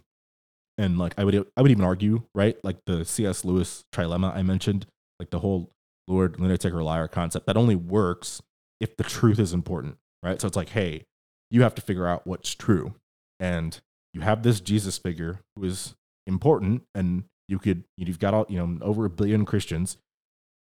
[0.78, 2.56] And like, I would, I would even argue, right?
[2.64, 3.44] Like the C.S.
[3.44, 4.86] Lewis trilemma I mentioned,
[5.20, 5.70] like the whole
[6.06, 8.40] Lord, lunatic, or liar concept that only works
[8.80, 10.40] if the truth is important, right?
[10.40, 11.04] So it's like, hey,
[11.50, 12.94] you have to figure out what's true.
[13.38, 13.78] And
[14.14, 15.94] you have this Jesus figure who is
[16.26, 19.96] important and you could you've got all you know over a billion Christians.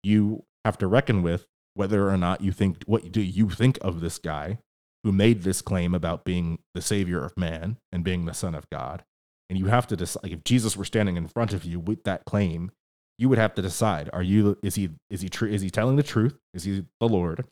[0.03, 4.01] You have to reckon with whether or not you think what do you think of
[4.01, 4.59] this guy
[5.05, 8.68] who made this claim about being the savior of man and being the son of
[8.70, 9.03] God.
[9.51, 12.05] And you have to decide like if Jesus were standing in front of you with
[12.05, 12.70] that claim,
[13.18, 15.49] you would have to decide: Are you is he is he true?
[15.49, 16.39] Is he telling the truth?
[16.55, 17.45] Is he the Lord,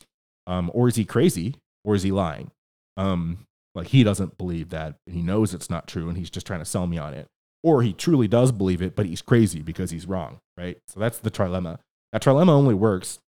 [0.47, 2.51] um, or is he crazy, or is he lying?
[2.97, 3.45] Um,
[3.75, 6.59] like he doesn't believe that, and he knows it's not true, and he's just trying
[6.59, 7.27] to sell me on it
[7.63, 10.77] or he truly does believe it, but he's crazy because he's wrong, right?
[10.87, 11.77] So that's the trilemma.
[12.11, 13.19] That trilemma only works.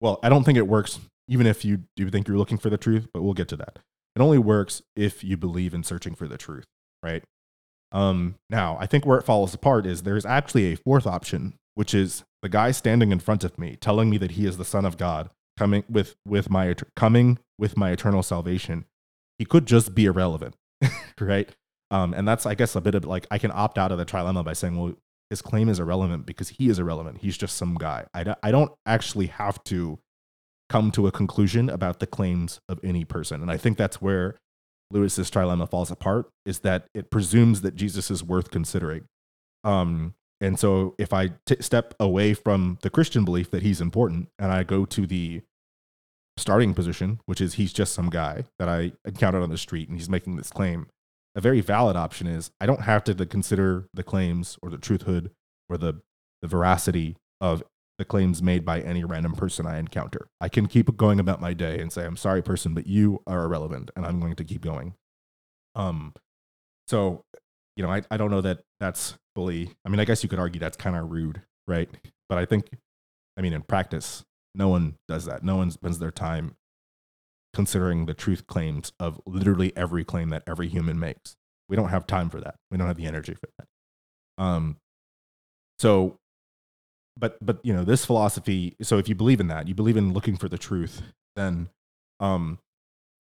[0.00, 2.76] Well, I don't think it works even if you do think you're looking for the
[2.76, 3.78] truth, but we'll get to that.
[4.14, 6.66] It only works if you believe in searching for the truth,
[7.02, 7.24] right?
[7.92, 11.94] Um, now, I think where it falls apart is there's actually a fourth option, which
[11.94, 14.84] is the guy standing in front of me telling me that he is the son
[14.84, 18.84] of God, coming with with my coming with my eternal salvation.
[19.38, 20.54] He could just be irrelevant,
[21.20, 21.48] right?
[21.90, 24.04] Um, and that's I guess a bit of like I can opt out of the
[24.04, 24.94] trilemma by saying, well,
[25.34, 27.18] his claim is irrelevant because he is irrelevant.
[27.18, 28.06] He's just some guy.
[28.14, 29.98] I, I don't actually have to
[30.68, 33.42] come to a conclusion about the claims of any person.
[33.42, 34.36] And I think that's where
[34.92, 39.06] Lewis's trilemma falls apart is that it presumes that Jesus is worth considering.
[39.64, 44.28] Um, and so if I t- step away from the Christian belief that he's important
[44.38, 45.42] and I go to the
[46.36, 49.98] starting position, which is he's just some guy that I encountered on the street and
[49.98, 50.86] he's making this claim,
[51.34, 55.30] a very valid option is I don't have to consider the claims or the truthhood
[55.68, 56.00] or the,
[56.42, 57.62] the veracity of
[57.98, 60.28] the claims made by any random person I encounter.
[60.40, 63.44] I can keep going about my day and say, I'm sorry, person, but you are
[63.44, 64.94] irrelevant and I'm going to keep going.
[65.74, 66.12] Um,
[66.88, 67.24] so,
[67.76, 70.38] you know, I, I don't know that that's fully, I mean, I guess you could
[70.38, 71.88] argue that's kind of rude, right?
[72.28, 72.68] But I think,
[73.36, 74.24] I mean, in practice,
[74.54, 75.42] no one does that.
[75.42, 76.56] No one spends their time
[77.54, 81.36] considering the truth claims of literally every claim that every human makes.
[81.68, 82.56] We don't have time for that.
[82.70, 84.42] We don't have the energy for that.
[84.42, 84.76] Um,
[85.78, 86.18] so
[87.16, 90.12] but but you know this philosophy so if you believe in that you believe in
[90.12, 91.02] looking for the truth
[91.36, 91.68] then
[92.20, 92.58] um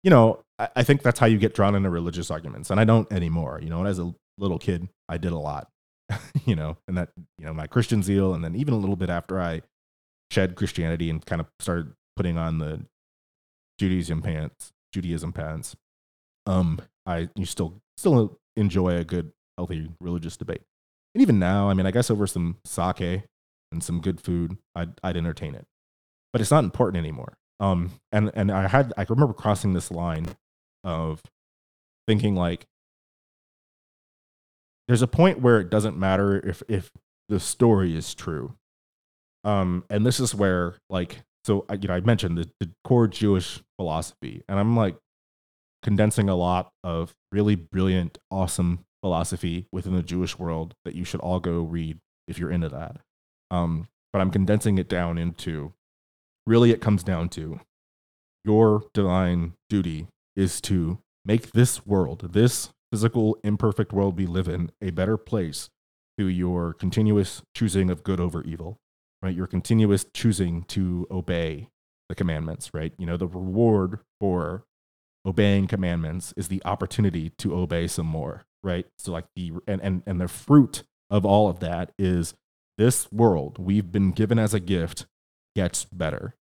[0.03, 2.84] you know I, I, think that's how you get drawn into religious arguments and i
[2.84, 5.69] don't anymore you know as a little kid i did a lot
[6.45, 9.09] you know and that you know my christian zeal and then even a little bit
[9.09, 9.61] after i
[10.32, 12.82] shed christianity and kind of started putting on the
[13.78, 15.75] judaism pants judaism pants
[16.45, 20.61] um i you still still enjoy a good healthy religious debate
[21.13, 23.23] and even now i mean i guess over some sake
[23.71, 25.65] and some good food, I'd, I'd entertain it.
[26.32, 27.38] But it's not important anymore.
[27.59, 30.28] Um, and, and I had, I remember crossing this line
[30.84, 31.21] of
[32.07, 32.65] thinking like,
[34.88, 36.91] there's a point where it doesn't matter if, if
[37.28, 38.53] the story is true.
[39.43, 43.08] Um, and this is where like, so I, you know, I mentioned the, the core
[43.08, 44.98] Jewish philosophy, and I'm like
[45.82, 51.22] condensing a lot of really brilliant, awesome philosophy within the Jewish world that you should
[51.22, 52.98] all go read if you're into that.
[53.50, 55.74] Um, but I'm condensing it down into
[56.45, 57.62] really it comes down to
[58.43, 64.72] your divine duty is to make this world, this physical, imperfect world we live in,
[64.82, 65.70] a better place
[66.18, 68.80] through your continuous choosing of good over evil,
[69.22, 69.36] right?
[69.36, 71.70] Your continuous choosing to obey
[72.09, 72.93] the commandments, right?
[72.97, 74.63] You know, the reward for
[75.26, 78.86] obeying commandments is the opportunity to obey some more, right?
[78.97, 82.34] So like the and and and the fruit of all of that is
[82.78, 85.05] this world we've been given as a gift
[85.55, 86.36] gets better.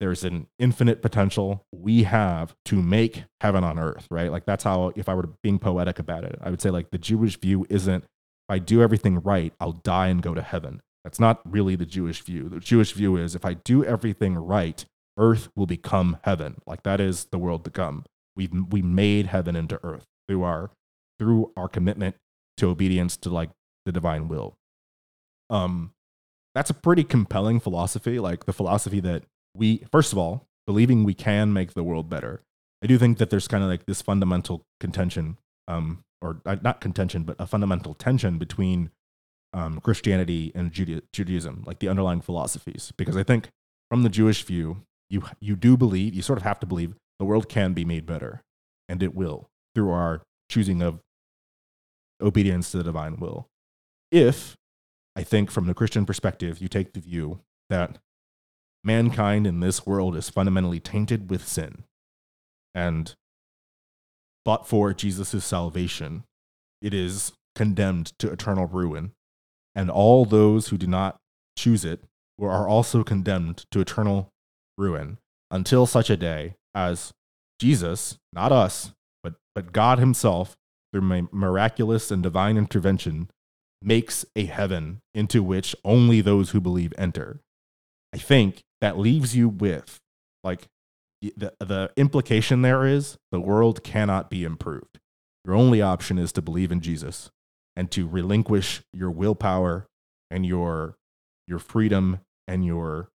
[0.00, 4.32] There's an infinite potential we have to make heaven on earth, right?
[4.32, 6.98] Like that's how, if I were being poetic about it, I would say like the
[6.98, 8.08] Jewish view isn't if
[8.48, 10.82] I do everything right, I'll die and go to heaven.
[11.04, 12.48] That's not really the Jewish view.
[12.48, 14.84] The Jewish view is if I do everything right,
[15.18, 16.60] earth will become heaven.
[16.66, 18.04] Like that is the world to come.
[18.36, 20.70] We've we made heaven into earth through our
[21.18, 22.16] through our commitment
[22.58, 23.50] to obedience to like
[23.84, 24.56] the divine will.
[25.50, 25.92] Um,
[26.54, 28.18] that's a pretty compelling philosophy.
[28.18, 29.24] Like the philosophy that
[29.54, 32.42] we, first of all, believing we can make the world better.
[32.82, 35.38] I do think that there's kind of like this fundamental contention,
[35.68, 38.90] um, or uh, not contention, but a fundamental tension between
[39.52, 42.92] um, Christianity and Judaism, like the underlying philosophies.
[42.96, 43.48] Because I think
[43.90, 47.24] from the Jewish view, you you do believe, you sort of have to believe the
[47.24, 48.42] world can be made better,
[48.88, 51.00] and it will through our choosing of
[52.20, 53.46] obedience to the divine will.
[54.10, 54.56] If
[55.16, 57.98] I think from the Christian perspective, you take the view that
[58.84, 61.84] mankind in this world is fundamentally tainted with sin.
[62.74, 63.14] And
[64.44, 66.24] but for Jesus' salvation,
[66.80, 69.12] it is condemned to eternal ruin.
[69.74, 71.18] And all those who do not
[71.56, 72.04] choose it
[72.40, 74.28] are also condemned to eternal
[74.76, 75.18] ruin
[75.50, 77.12] until such a day as
[77.60, 78.92] Jesus, not us,
[79.22, 80.56] but, but God Himself,
[80.92, 83.30] through miraculous and divine intervention,
[83.80, 87.40] makes a heaven into which only those who believe enter.
[88.12, 89.98] I think that leaves you with
[90.44, 90.66] like
[91.20, 94.98] the, the implication there is the world cannot be improved.
[95.44, 97.30] Your only option is to believe in Jesus
[97.76, 99.86] and to relinquish your willpower
[100.30, 100.96] and your
[101.46, 103.08] your freedom and your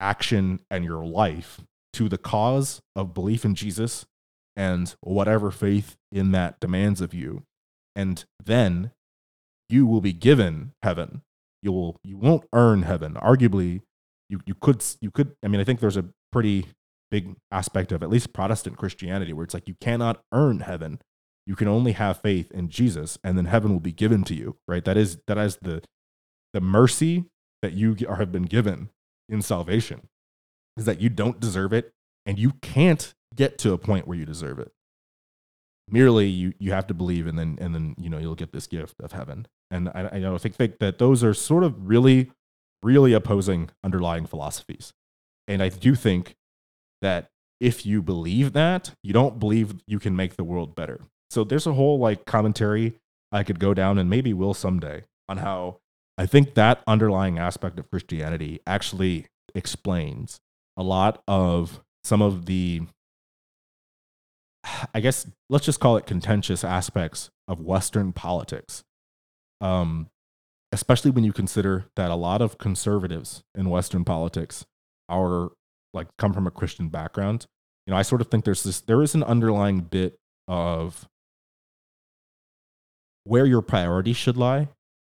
[0.00, 1.60] action and your life
[1.92, 4.06] to the cause of belief in Jesus
[4.56, 7.44] and whatever faith in that demands of you.
[7.96, 8.92] And then
[9.68, 11.22] you will be given heaven.
[11.62, 13.14] You will you won't earn heaven.
[13.14, 13.82] Arguably,
[14.28, 15.34] you you could you could.
[15.44, 16.66] I mean, I think there's a pretty
[17.10, 21.00] big aspect of at least Protestant Christianity where it's like you cannot earn heaven.
[21.48, 24.58] You can only have faith in Jesus, and then heaven will be given to you,
[24.68, 24.84] right?
[24.84, 25.82] That is that is the
[26.52, 27.24] the mercy
[27.62, 28.90] that you have been given
[29.30, 30.08] in salvation
[30.76, 31.94] is that you don't deserve it
[32.26, 34.72] and you can't get to a point where you deserve it.
[35.90, 38.66] Merely you you have to believe and then and then you know you'll get this
[38.66, 39.46] gift of heaven.
[39.70, 42.30] And i, I know I think, think that those are sort of really
[42.82, 44.92] really opposing underlying philosophies.
[45.46, 46.36] And i do think
[47.00, 51.00] that if you believe that you don't believe you can make the world better
[51.30, 52.94] so there's a whole like commentary
[53.32, 55.78] i could go down and maybe will someday on how
[56.16, 60.40] i think that underlying aspect of christianity actually explains
[60.76, 62.82] a lot of some of the
[64.94, 68.84] I guess let's just call it contentious aspects of Western politics.
[69.60, 70.08] Um,
[70.72, 74.66] especially when you consider that a lot of conservatives in Western politics
[75.08, 75.50] are
[75.94, 77.46] like come from a Christian background.
[77.86, 81.08] You know, I sort of think there's this there is an underlying bit of
[83.28, 84.68] where your priorities should lie,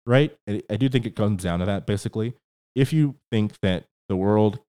[0.06, 0.36] right?
[0.48, 2.34] I, I do think it comes down to that basically.
[2.76, 4.60] If you think that the world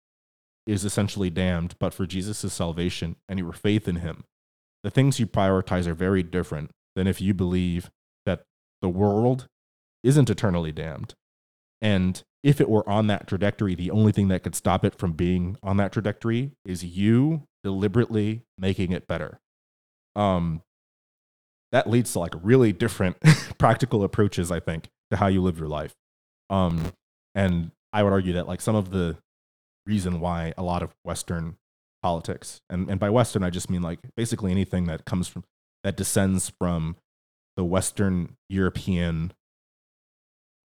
[0.66, 4.24] is essentially damned, but for Jesus' salvation and your faith in him,
[4.82, 7.90] the things you prioritize are very different than if you believe
[8.26, 8.44] that
[8.80, 9.46] the world
[10.02, 11.14] isn't eternally damned.
[11.80, 15.12] And if it were on that trajectory, the only thing that could stop it from
[15.12, 19.40] being on that trajectory is you deliberately making it better.
[20.14, 20.62] Um,
[21.74, 23.16] that leads to like really different
[23.58, 25.92] practical approaches, I think, to how you live your life.
[26.48, 26.92] Um,
[27.34, 29.16] and I would argue that like some of the
[29.84, 31.56] reason why a lot of Western
[32.00, 32.60] politics.
[32.70, 35.42] And and by Western, I just mean like basically anything that comes from
[35.82, 36.94] that descends from
[37.56, 39.32] the Western European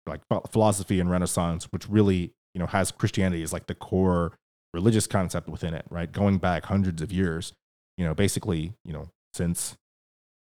[0.08, 4.34] like philosophy and Renaissance, which really you know has Christianity as like the core
[4.74, 6.12] religious concept within it, right?
[6.12, 7.54] Going back hundreds of years,
[7.96, 9.78] you know, basically, you know, since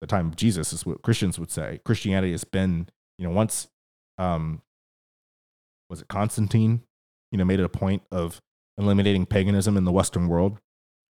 [0.03, 1.79] the time of Jesus is what Christians would say.
[1.85, 2.87] Christianity has been,
[3.17, 3.67] you know, once
[4.17, 4.61] um
[5.89, 6.81] was it Constantine,
[7.31, 8.41] you know, made it a point of
[8.77, 10.59] eliminating paganism in the Western world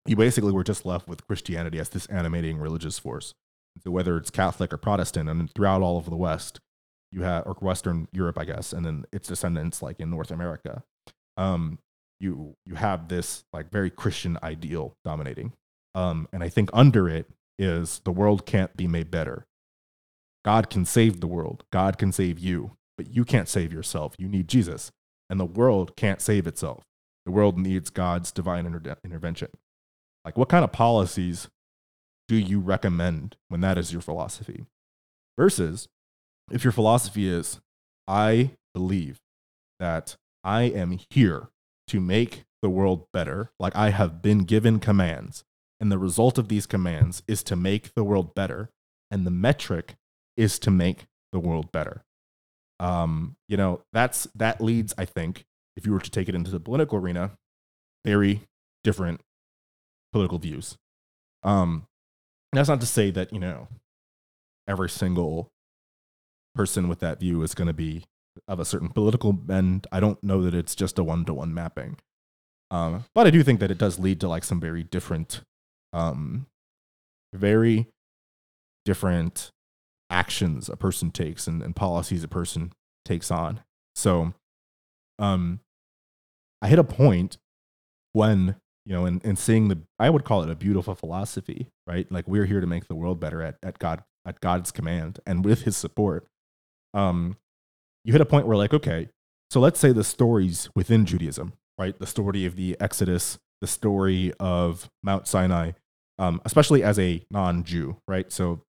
[0.06, 3.34] you basically were just left with Christianity as this animating religious force.
[3.82, 6.60] So whether it's Catholic or Protestant, and throughout all of the West,
[7.10, 10.82] you have or Western Europe, I guess, and then its descendants like in North America,
[11.36, 11.78] um,
[12.20, 15.52] you you have this like very Christian ideal dominating,
[15.94, 17.28] um, and I think under it
[17.58, 19.46] is the world can't be made better.
[20.44, 21.64] God can save the world.
[21.72, 24.14] God can save you, but you can't save yourself.
[24.18, 24.90] You need Jesus,
[25.30, 26.82] and the world can't save itself.
[27.24, 29.48] The world needs God's divine inter- intervention.
[30.24, 31.48] Like, what kind of policies
[32.28, 34.66] do you recommend when that is your philosophy?
[35.38, 35.88] Versus
[36.50, 37.60] if your philosophy is,
[38.08, 39.18] I believe
[39.78, 41.48] that I am here
[41.88, 45.44] to make the world better, like I have been given commands,
[45.82, 48.70] and the result of these commands is to make the world better,
[49.10, 49.96] and the metric
[50.36, 52.04] is to make the world better.
[52.80, 55.44] Um, you know, that's that leads, I think,
[55.76, 57.32] if you were to take it into the political arena,
[58.04, 58.42] very
[58.84, 59.20] different
[60.12, 60.76] political views.
[61.42, 61.86] Um,
[62.52, 63.68] that's not to say that you know
[64.68, 65.50] every single
[66.54, 68.04] person with that view is going to be
[68.46, 69.86] of a certain political bend.
[69.90, 71.96] I don't know that it's just a one to one mapping,
[72.70, 75.42] um, but I do think that it does lead to like some very different,
[75.92, 76.46] um,
[77.32, 77.88] very
[78.84, 79.50] different
[80.10, 82.72] actions a person takes and, and policies a person
[83.04, 83.60] takes on.
[83.94, 84.34] So,
[85.18, 85.60] um,
[86.60, 87.38] I hit a point
[88.12, 92.10] when you know, and, and seeing the, I would call it a beautiful philosophy, right?
[92.10, 95.44] Like we're here to make the world better at, at God, at God's command and
[95.44, 96.26] with his support.
[96.92, 97.36] Um,
[98.04, 99.08] you hit a point where like, okay,
[99.50, 101.96] so let's say the stories within Judaism, right?
[101.98, 105.72] The story of the Exodus, the story of Mount Sinai,
[106.18, 108.30] um, especially as a non-Jew, right?
[108.32, 108.62] So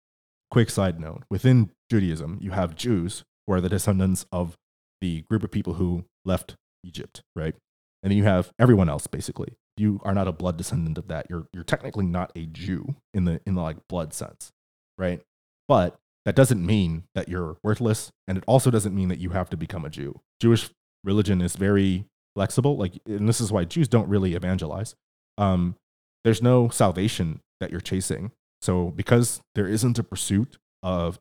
[0.51, 4.57] quick side note, within Judaism, you have Jews who are the descendants of
[5.01, 7.55] the group of people who left Egypt, right?
[8.03, 11.27] And then you have everyone else basically you are not a blood descendant of that.
[11.31, 14.51] You're you're technically not a Jew in the in the like blood sense,
[14.99, 15.21] right?
[15.69, 19.51] But that doesn't mean that you're worthless, and it also doesn't mean that you have
[19.51, 20.21] to become a Jew.
[20.41, 20.71] Jewish
[21.05, 22.05] religion is very
[22.37, 24.95] flexible, like, and this is why Jews don't really evangelize.
[25.39, 25.77] Um,
[26.25, 28.33] there's no salvation that you're chasing.
[28.61, 31.21] So because there isn't a pursuit of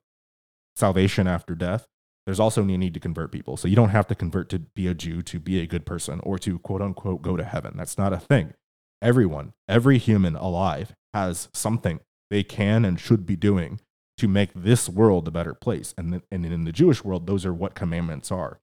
[0.75, 1.87] salvation after death,
[2.25, 3.57] there's also a need to convert people.
[3.57, 6.19] So you don't have to convert to be a Jew to be a good person
[6.23, 7.73] or to quote unquote go to heaven.
[7.75, 8.53] That's not a thing.
[9.01, 11.99] Everyone, every human alive has something
[12.29, 13.79] they can and should be doing
[14.17, 15.95] to make this world a better place.
[15.97, 18.59] And, and in the Jewish world, those are what commandments are.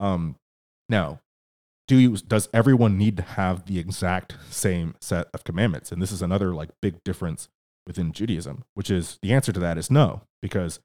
[0.00, 0.36] Um,
[0.88, 1.20] now,
[1.92, 5.92] do you, does everyone need to have the exact same set of commandments?
[5.92, 7.50] And this is another like big difference
[7.86, 10.80] within Judaism, which is the answer to that is no, because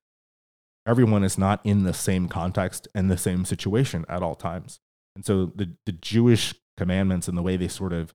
[0.85, 4.81] everyone is not in the same context and the same situation at all times.
[5.15, 8.13] And so the, the Jewish commandments and the way they sort of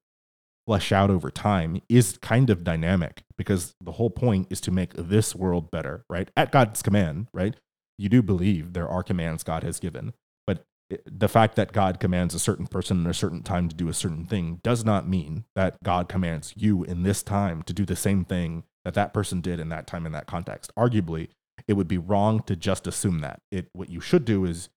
[0.67, 4.93] flesh out over time is kind of dynamic because the whole point is to make
[4.93, 6.29] this world better, right?
[6.37, 7.55] At God's command, right?
[7.97, 10.13] You do believe there are commands God has given,
[11.05, 13.93] the fact that God commands a certain person in a certain time to do a
[13.93, 17.95] certain thing does not mean that God commands you in this time to do the
[17.95, 20.71] same thing that that person did in that time in that context.
[20.77, 21.29] Arguably,
[21.67, 23.41] it would be wrong to just assume that.
[23.51, 24.69] It what you should do is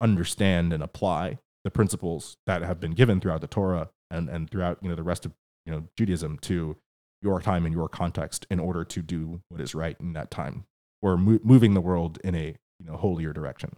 [0.00, 4.78] understand and apply the principles that have been given throughout the Torah and, and throughout
[4.82, 5.32] you know the rest of
[5.66, 6.76] you know Judaism to
[7.22, 10.64] your time and your context in order to do what is right in that time
[11.02, 13.76] or mo- moving the world in a you know holier direction.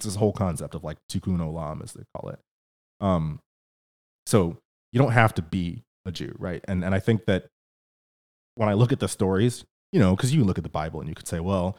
[0.00, 2.38] It's this whole concept of like tikkun olam as they call it.
[3.02, 3.38] Um,
[4.24, 4.56] so
[4.92, 6.64] you don't have to be a Jew, right?
[6.66, 7.48] And and I think that
[8.54, 11.08] when I look at the stories, you know, because you look at the Bible and
[11.08, 11.76] you could say, well,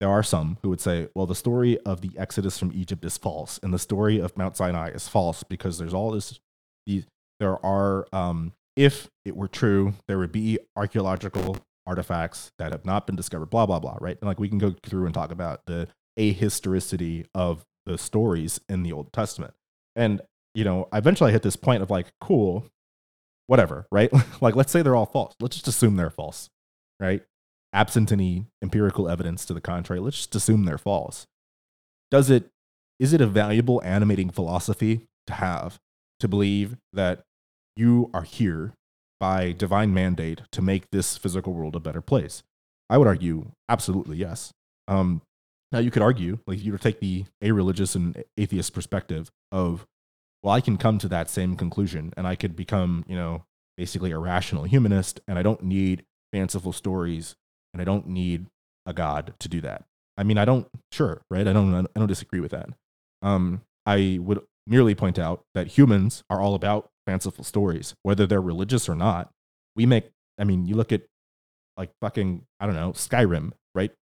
[0.00, 3.16] there are some who would say, well, the story of the Exodus from Egypt is
[3.16, 6.40] false, and the story of Mount Sinai is false because there's all this.
[6.86, 7.06] These,
[7.40, 11.56] there are, um, if it were true, there would be archaeological
[11.86, 13.48] artifacts that have not been discovered.
[13.48, 13.96] Blah blah blah.
[13.98, 14.18] Right?
[14.20, 15.88] And like we can go through and talk about the
[16.18, 19.54] ahistoricity of the stories in the Old Testament.
[19.96, 20.20] And
[20.54, 22.66] you know, eventually I hit this point of like, cool,
[23.46, 24.10] whatever, right?
[24.40, 25.34] like let's say they're all false.
[25.40, 26.50] Let's just assume they're false,
[27.00, 27.22] right?
[27.72, 31.26] absent any empirical evidence to the contrary, let's just assume they're false.
[32.10, 32.50] Does it
[32.98, 35.80] is it a valuable animating philosophy to have
[36.20, 37.22] to believe that
[37.74, 38.74] you are here
[39.18, 42.42] by divine mandate to make this physical world a better place?
[42.90, 44.52] I would argue absolutely yes.
[44.86, 45.22] Um,
[45.72, 49.86] now you could argue, like you take the a-religious and atheist perspective of,
[50.42, 53.44] well, I can come to that same conclusion, and I could become, you know,
[53.76, 57.36] basically a rational humanist, and I don't need fanciful stories
[57.72, 58.46] and I don't need
[58.86, 59.84] a god to do that.
[60.16, 61.46] I mean, I don't sure, right?
[61.46, 62.68] I don't I don't disagree with that.
[63.22, 68.40] Um, I would merely point out that humans are all about fanciful stories, whether they're
[68.40, 69.30] religious or not.
[69.74, 71.02] We make I mean, you look at
[71.76, 73.92] like fucking I don't know, Skyrim, right?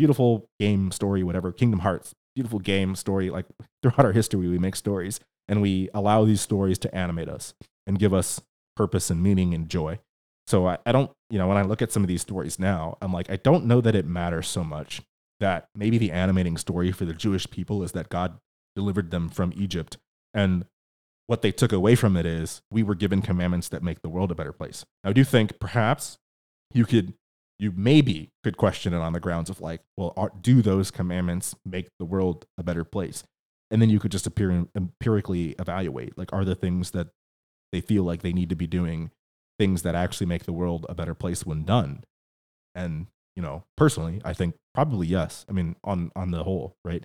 [0.00, 3.28] Beautiful game story, whatever, Kingdom Hearts, beautiful game story.
[3.28, 3.44] Like
[3.82, 7.52] throughout our history, we make stories and we allow these stories to animate us
[7.86, 8.40] and give us
[8.76, 9.98] purpose and meaning and joy.
[10.46, 12.96] So I, I don't, you know, when I look at some of these stories now,
[13.02, 15.02] I'm like, I don't know that it matters so much
[15.38, 18.38] that maybe the animating story for the Jewish people is that God
[18.74, 19.98] delivered them from Egypt.
[20.32, 20.64] And
[21.26, 24.30] what they took away from it is we were given commandments that make the world
[24.30, 24.82] a better place.
[25.04, 26.16] I do think perhaps
[26.72, 27.12] you could,
[27.60, 31.54] you maybe could question it on the grounds of like, well, are, do those commandments
[31.64, 33.22] make the world a better place?
[33.70, 37.08] And then you could just appear, empirically evaluate like, are the things that
[37.72, 39.10] they feel like they need to be doing
[39.58, 42.02] things that actually make the world a better place when done.
[42.74, 45.44] And, you know, personally, I think probably yes.
[45.48, 47.04] I mean, on on the whole, right?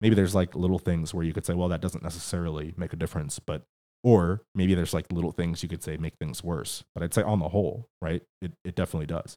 [0.00, 2.96] Maybe there's like little things where you could say, well, that doesn't necessarily make a
[2.96, 3.62] difference, but
[4.04, 6.84] or maybe there's like little things you could say make things worse.
[6.94, 8.22] But I'd say on the whole, right?
[8.40, 9.36] It it definitely does.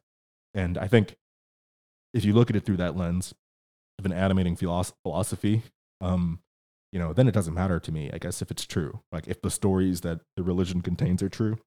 [0.54, 1.16] And I think
[2.12, 3.34] if you look at it through that lens
[3.98, 5.62] of an animating philosophy,
[6.00, 6.40] um,
[6.92, 9.00] you know, then it doesn't matter to me, I guess, if it's true.
[9.12, 11.58] Like if the stories that the religion contains are true,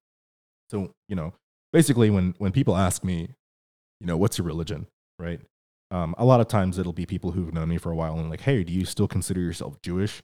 [0.69, 1.33] so, you know,
[1.71, 3.29] basically when, when people ask me,
[4.01, 4.87] you know, what's your religion,
[5.19, 5.39] right?
[5.91, 8.29] Um, a lot of times it'll be people who've known me for a while and
[8.29, 10.21] like, hey, do you still consider yourself Jewish?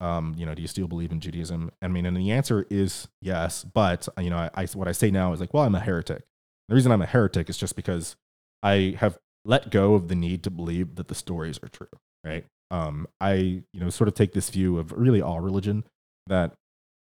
[0.00, 1.70] Um, you know, do you still believe in Judaism?
[1.82, 5.10] I mean, and the answer is yes, but you know, I, I, what I say
[5.10, 6.22] now is like, well, I'm a heretic.
[6.70, 8.14] The reason I'm a heretic is just because
[8.62, 11.88] I have let go of the need to believe that the stories are true,
[12.24, 12.44] right?
[12.70, 13.32] Um, I,
[13.72, 15.82] you know, sort of take this view of really all religion
[16.28, 16.52] that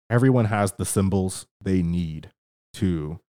[0.08, 2.30] everyone has the symbols they need
[2.74, 3.20] to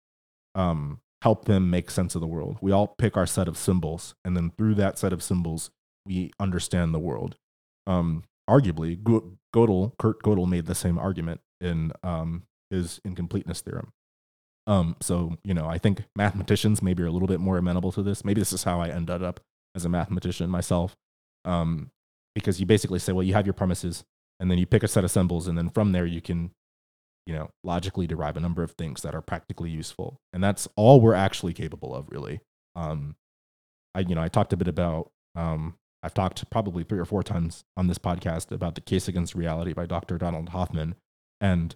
[0.55, 2.59] um, help them make sense of the world.
[2.61, 5.70] We all pick our set of symbols, and then through that set of symbols,
[6.05, 7.37] we understand the world.
[7.87, 9.03] Um, arguably,
[9.55, 13.93] Gödel, Kurt Gödel made the same argument in um, his incompleteness theorem.
[14.66, 18.02] Um, so, you know, I think mathematicians maybe are a little bit more amenable to
[18.02, 18.24] this.
[18.24, 19.40] Maybe this is how I ended up
[19.74, 20.96] as a mathematician myself.
[21.44, 21.90] Um,
[22.34, 24.04] because you basically say, well, you have your premises,
[24.40, 26.50] and then you pick a set of symbols, and then from there you can
[27.26, 30.20] you know, logically derive a number of things that are practically useful.
[30.32, 32.40] And that's all we're actually capable of, really.
[32.76, 33.16] Um,
[33.94, 37.24] I, you know, I talked a bit about, um, I've talked probably three or four
[37.24, 40.18] times on this podcast about the case against reality by Dr.
[40.18, 40.94] Donald Hoffman.
[41.40, 41.74] And,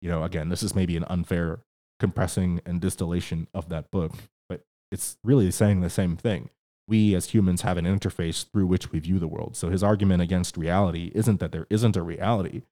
[0.00, 1.60] you know, again, this is maybe an unfair
[1.98, 4.12] compressing and distillation of that book,
[4.48, 6.50] but it's really saying the same thing.
[6.88, 9.56] We as humans have an interface through which we view the world.
[9.56, 12.62] So his argument against reality isn't that there isn't a reality,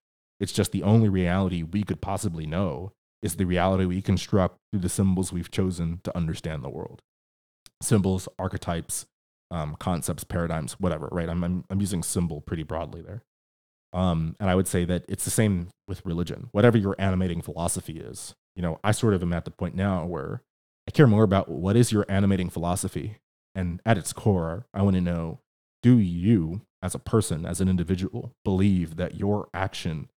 [0.41, 4.81] it's just the only reality we could possibly know is the reality we construct through
[4.81, 7.01] the symbols we've chosen to understand the world.
[7.81, 9.07] Symbols, archetypes,
[9.51, 11.29] um, concepts, paradigms, whatever, right?
[11.29, 13.23] I'm, I'm, I'm using symbol pretty broadly there.
[13.95, 16.49] Um, and I would say that it's the same with religion.
[16.51, 20.05] Whatever your animating philosophy is, you know, I sort of am at the point now
[20.05, 20.43] where
[20.87, 23.19] I care more about what is your animating philosophy.
[23.55, 25.39] And at its core, I want to know
[25.83, 30.09] do you, as a person, as an individual, believe that your action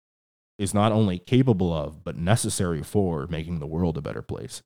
[0.57, 4.63] is not only capable of, but necessary for making the world a better place?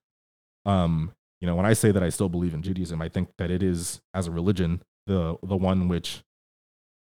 [0.66, 3.52] Um, you know, when I say that I still believe in Judaism, I think that
[3.52, 6.22] it is, as a religion, the, the one which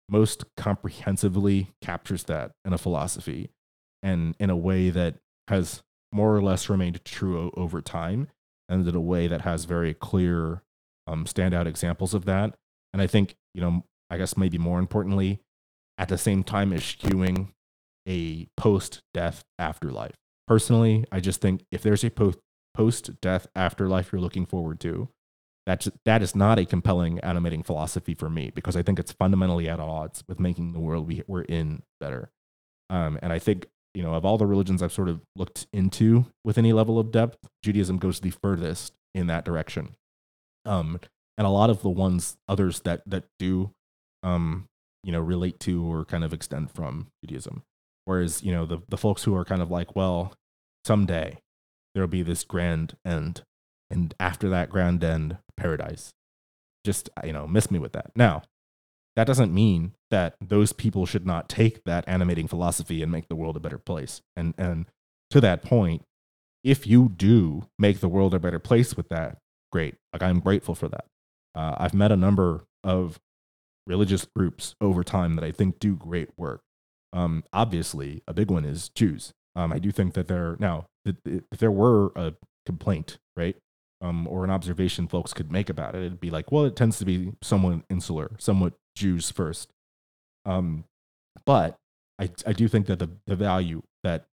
[0.08, 3.50] most comprehensively captures that in a philosophy
[4.02, 5.16] and in a way that
[5.48, 5.82] has
[6.12, 8.28] more or less remained true over time
[8.68, 10.62] and in a way that has very clear
[11.06, 12.54] um, standout examples of that.
[12.92, 15.40] And I think, you know, I guess maybe more importantly,
[15.98, 17.52] at the same time eschewing
[18.06, 20.16] a post death afterlife.
[20.46, 22.38] Personally, I just think if there's a post
[22.74, 25.08] post death afterlife you're looking forward to,
[25.66, 29.68] that's, that is not a compelling animating philosophy for me because I think it's fundamentally
[29.68, 32.30] at odds with making the world we, we're in better.
[32.90, 36.26] Um, and I think, you know, of all the religions I've sort of looked into
[36.44, 39.94] with any level of depth, Judaism goes the furthest in that direction.
[40.64, 40.98] Um,
[41.38, 43.70] and a lot of the ones, others that, that do,
[44.22, 44.66] um,
[45.04, 47.62] you know, relate to or kind of extend from Judaism.
[48.04, 50.34] Whereas, you know, the, the folks who are kind of like, well,
[50.84, 51.38] someday
[51.94, 53.42] there'll be this grand end
[53.92, 56.12] and after that grand end, paradise.
[56.84, 58.10] Just, you know, miss me with that.
[58.16, 58.42] Now,
[59.14, 63.36] that doesn't mean that those people should not take that animating philosophy and make the
[63.36, 64.20] world a better place.
[64.34, 64.86] And, and
[65.30, 66.02] to that point,
[66.64, 69.38] if you do make the world a better place with that,
[69.70, 69.94] great.
[70.12, 71.04] Like, I'm grateful for that.
[71.54, 73.20] Uh, I've met a number of
[73.86, 76.62] religious groups over time that I think do great work.
[77.12, 79.32] Um, obviously, a big one is Jews.
[79.54, 82.32] Um, I do think that there now, if there were a
[82.64, 83.56] complaint, right,
[84.02, 86.00] um, or an observation folks could make about it.
[86.00, 89.70] It'd be like, well, it tends to be somewhat insular, somewhat Jews first.
[90.44, 90.84] Um,
[91.46, 91.76] but
[92.18, 94.26] I, I do think that the, the value that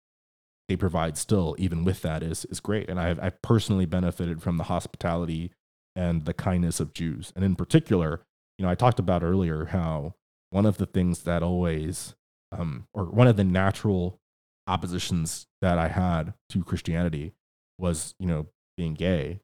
[0.68, 2.88] they provide still, even with that, is, is great.
[2.88, 5.52] And I've, I've personally benefited from the hospitality
[5.94, 7.32] and the kindness of Jews.
[7.36, 8.22] And in particular,
[8.58, 10.14] you know, I talked about earlier how
[10.50, 12.14] one of the things that always,
[12.52, 14.18] um, or one of the natural
[14.66, 17.32] oppositions that I had to Christianity
[17.78, 18.46] was, you know,
[18.76, 19.40] being gay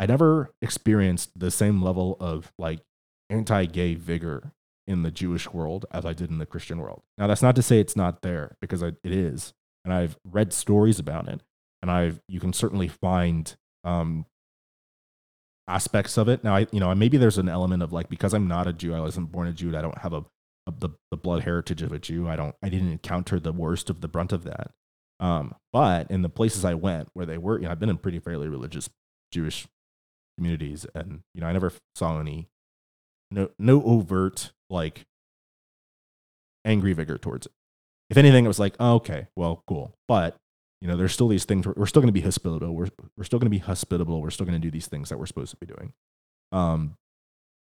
[0.00, 2.80] I never experienced the same level of like
[3.30, 4.52] anti-gay vigor
[4.86, 7.02] in the Jewish world as I did in the Christian world.
[7.16, 10.98] Now that's not to say it's not there because it is, and I've read stories
[10.98, 11.42] about it,
[11.80, 14.26] and I've you can certainly find um,
[15.68, 16.44] aspects of it.
[16.44, 18.94] Now I you know maybe there's an element of like because I'm not a Jew,
[18.94, 20.24] I wasn't born a Jew, I don't have a,
[20.66, 22.28] a the the blood heritage of a Jew.
[22.28, 24.72] I don't I didn't encounter the worst of the brunt of that.
[25.20, 27.98] Um, but in the places I went where they were, you know, I've been in
[27.98, 28.90] pretty fairly religious
[29.32, 29.66] Jewish
[30.36, 32.48] communities and you know i never saw any
[33.30, 35.04] no no overt like
[36.64, 37.52] angry vigor towards it.
[38.10, 39.94] If anything it was like oh, okay well cool.
[40.08, 40.36] But
[40.80, 43.38] you know there's still these things we're, still going to be hospitable we're, we're still
[43.38, 45.56] going to be hospitable we're still going to do these things that we're supposed to
[45.56, 45.92] be doing.
[46.52, 46.96] Um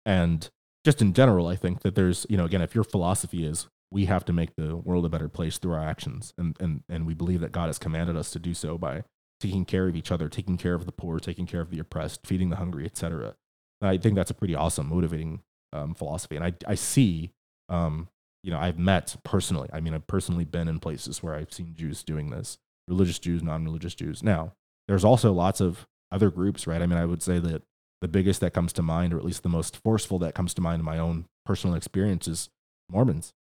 [0.06, 0.50] and
[0.84, 4.04] just in general i think that there's you know again if your philosophy is we
[4.04, 7.14] have to make the world a better place through our actions and and and we
[7.14, 9.02] believe that god has commanded us to do so by
[9.40, 12.26] taking care of each other, taking care of the poor, taking care of the oppressed,
[12.26, 13.34] feeding the hungry, etc.
[13.82, 16.36] I think that's a pretty awesome, motivating um, philosophy.
[16.36, 17.32] And I, I see,
[17.68, 18.08] um,
[18.42, 19.68] you know, I've met personally.
[19.72, 22.58] I mean, I've personally been in places where I've seen Jews doing this,
[22.88, 24.22] religious Jews, non-religious Jews.
[24.22, 24.54] Now,
[24.88, 26.80] there's also lots of other groups, right?
[26.80, 27.62] I mean, I would say that
[28.00, 30.60] the biggest that comes to mind, or at least the most forceful that comes to
[30.60, 32.50] mind in my own personal experience, is
[32.90, 33.32] Mormons.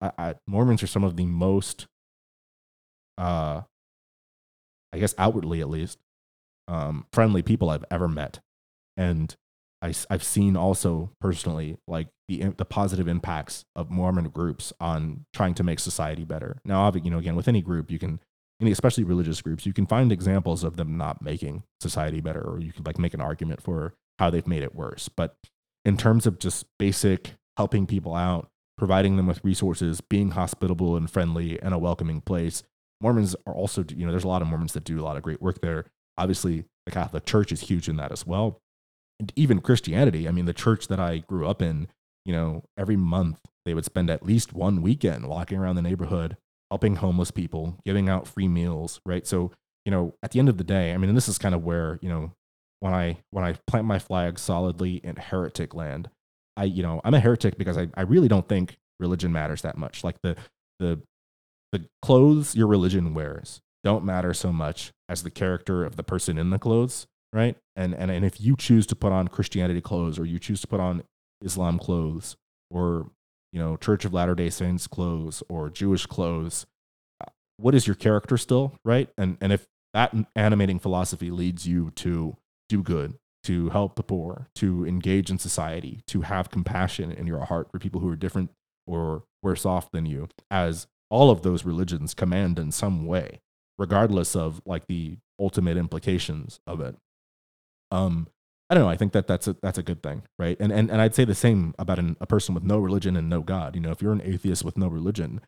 [0.00, 1.86] I, I, Mormons are some of the most
[3.16, 3.62] uh,
[4.92, 5.98] I guess outwardly at least,
[6.68, 8.40] um, friendly people I've ever met.
[8.96, 9.34] And
[9.82, 15.54] I, have seen also personally like the, the positive impacts of Mormon groups on trying
[15.54, 16.60] to make society better.
[16.64, 18.20] Now, you know, again, with any group, you can,
[18.60, 22.72] especially religious groups, you can find examples of them not making society better, or you
[22.72, 25.08] can like make an argument for how they've made it worse.
[25.08, 25.36] But
[25.84, 31.10] in terms of just basic helping people out, providing them with resources, being hospitable and
[31.10, 32.62] friendly and a welcoming place,
[33.00, 35.22] Mormons are also, you know, there's a lot of Mormons that do a lot of
[35.22, 35.86] great work there.
[36.18, 38.60] Obviously, the Catholic Church is huge in that as well.
[39.18, 41.88] And even Christianity, I mean, the church that I grew up in,
[42.24, 46.36] you know, every month they would spend at least one weekend walking around the neighborhood,
[46.70, 49.26] helping homeless people, giving out free meals, right?
[49.26, 49.52] So,
[49.84, 51.64] you know, at the end of the day, I mean, and this is kind of
[51.64, 52.32] where, you know,
[52.80, 56.08] when I when I plant my flag solidly in heretic land,
[56.56, 59.76] I, you know, I'm a heretic because I, I really don't think religion matters that
[59.76, 60.02] much.
[60.02, 60.36] Like the
[60.78, 61.00] the
[61.72, 66.38] the clothes your religion wears don't matter so much as the character of the person
[66.38, 67.56] in the clothes, right?
[67.76, 70.66] And and and if you choose to put on Christianity clothes or you choose to
[70.66, 71.02] put on
[71.42, 72.36] Islam clothes
[72.70, 73.10] or
[73.52, 76.66] you know Church of Latter-day Saints clothes or Jewish clothes,
[77.20, 79.08] uh, what is your character still, right?
[79.16, 82.36] And and if that animating philosophy leads you to
[82.68, 83.14] do good,
[83.44, 87.78] to help the poor, to engage in society, to have compassion in your heart for
[87.78, 88.50] people who are different
[88.86, 93.40] or worse off than you, as all of those religions command in some way,
[93.78, 96.96] regardless of like the ultimate implications of it.
[97.90, 98.28] Um,
[98.68, 98.90] I don't know.
[98.90, 100.56] I think that that's a that's a good thing, right?
[100.60, 103.28] And and and I'd say the same about an, a person with no religion and
[103.28, 103.74] no God.
[103.74, 105.40] You know, if you're an atheist with no religion,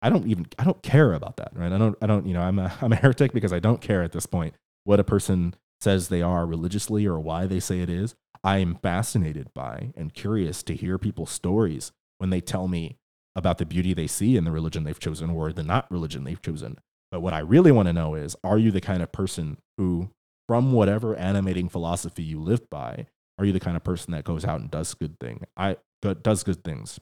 [0.00, 1.70] I don't even I don't care about that, right?
[1.70, 4.02] I don't I don't you know I'm a I'm a heretic because I don't care
[4.02, 4.54] at this point
[4.84, 8.14] what a person says they are religiously or why they say it is.
[8.42, 12.96] I am fascinated by and curious to hear people's stories when they tell me
[13.40, 16.40] about the beauty they see in the religion they've chosen or the not religion they've
[16.40, 16.78] chosen.
[17.10, 20.10] But what I really want to know is are you the kind of person who,
[20.46, 23.06] from whatever animating philosophy you live by,
[23.38, 25.44] are you the kind of person that goes out and does good thing?
[25.56, 25.78] I
[26.22, 27.00] does good things.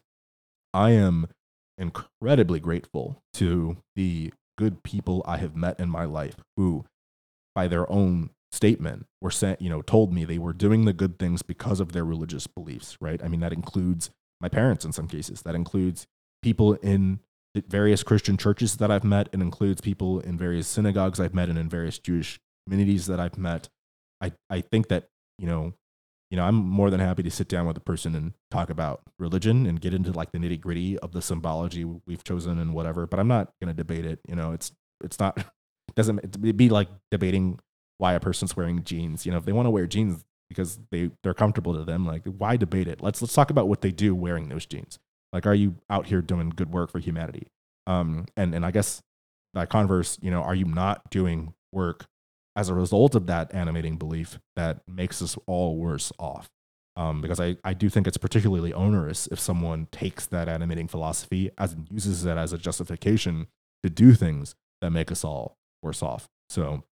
[0.72, 1.26] I am
[1.76, 6.84] incredibly grateful to the good people I have met in my life who,
[7.54, 11.18] by their own statement, were sent, you know, told me they were doing the good
[11.18, 13.22] things because of their religious beliefs, right?
[13.22, 14.10] I mean, that includes
[14.40, 15.42] my parents in some cases.
[15.42, 16.06] That includes
[16.42, 17.20] people in
[17.54, 19.28] various Christian churches that I've met.
[19.32, 23.38] It includes people in various synagogues I've met and in various Jewish communities that I've
[23.38, 23.68] met.
[24.20, 25.08] I, I think that,
[25.38, 25.74] you know,
[26.30, 29.00] you know, I'm more than happy to sit down with a person and talk about
[29.18, 33.06] religion and get into like the nitty gritty of the symbology we've chosen and whatever.
[33.06, 34.20] But I'm not going to debate it.
[34.28, 34.72] You know, it's
[35.02, 35.42] it's not
[35.96, 37.58] doesn't it'd be like debating
[37.96, 39.24] why a person's wearing jeans.
[39.24, 42.24] You know, if they want to wear jeans because they they're comfortable to them, like
[42.26, 43.02] why debate it?
[43.02, 44.98] Let's let's talk about what they do wearing those jeans.
[45.32, 47.48] Like, are you out here doing good work for humanity?
[47.86, 49.02] Um, and and I guess
[49.54, 52.06] by converse, you know, are you not doing work
[52.56, 56.48] as a result of that animating belief that makes us all worse off?
[56.96, 61.50] Um, because I, I do think it's particularly onerous if someone takes that animating philosophy
[61.56, 63.46] as and uses it as a justification
[63.84, 66.26] to do things that make us all worse off.
[66.48, 66.82] So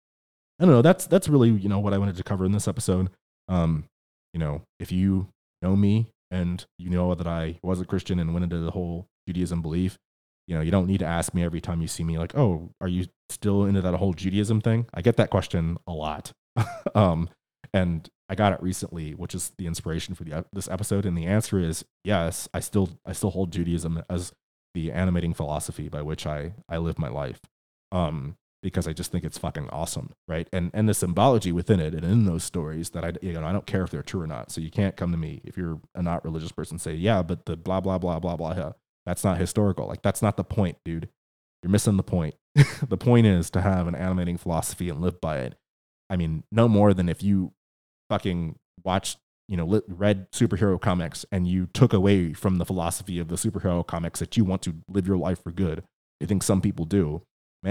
[0.60, 0.82] I don't know.
[0.82, 3.10] That's that's really you know what I wanted to cover in this episode.
[3.48, 3.84] Um,
[4.32, 5.28] you know, if you
[5.60, 9.08] know me and you know that I was a Christian and went into the whole
[9.26, 9.98] Judaism belief,
[10.46, 12.70] you know, you don't need to ask me every time you see me, like, oh,
[12.80, 14.86] are you still into that whole Judaism thing?
[14.94, 16.32] I get that question a lot.
[16.94, 17.28] um,
[17.72, 21.04] and I got it recently, which is the inspiration for the, this episode.
[21.04, 24.32] And the answer is yes, I still, I still hold Judaism as
[24.74, 27.40] the animating philosophy by which I, I live my life.
[27.90, 28.36] Um,
[28.66, 30.48] because I just think it's fucking awesome, right?
[30.52, 33.52] And and the symbology within it and in those stories that I you know I
[33.52, 34.50] don't care if they're true or not.
[34.50, 37.22] So you can't come to me if you're a not religious person and say yeah,
[37.22, 38.72] but the blah blah blah blah blah yeah,
[39.04, 39.86] that's not historical.
[39.86, 41.08] Like that's not the point, dude.
[41.62, 42.34] You're missing the point.
[42.88, 45.54] the point is to have an animating philosophy and live by it.
[46.10, 47.52] I mean, no more than if you
[48.10, 53.28] fucking watched you know read superhero comics and you took away from the philosophy of
[53.28, 55.84] the superhero comics that you want to live your life for good.
[56.20, 57.22] I think some people do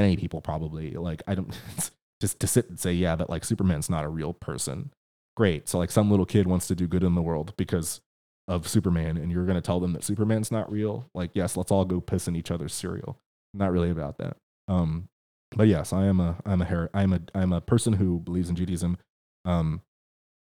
[0.02, 1.58] many people probably like I don't
[2.22, 4.92] just to sit and say yeah that like Superman's not a real person.
[5.38, 5.68] Great.
[5.68, 8.02] So like some little kid wants to do good in the world because
[8.48, 11.10] of Superman and you're going to tell them that Superman's not real.
[11.14, 13.20] Like yes, let's all go piss in each other's cereal.
[13.54, 14.38] Not really about that.
[14.68, 15.10] Um
[15.56, 18.50] but yes, I am a I'm a her- I'm a I'm a person who believes
[18.50, 18.98] in Judaism.
[19.46, 19.82] Um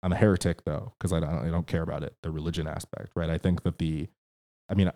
[0.03, 3.11] I'm a heretic though because I don't I don't care about it the religion aspect,
[3.15, 3.29] right?
[3.29, 4.07] I think that the
[4.69, 4.91] I mean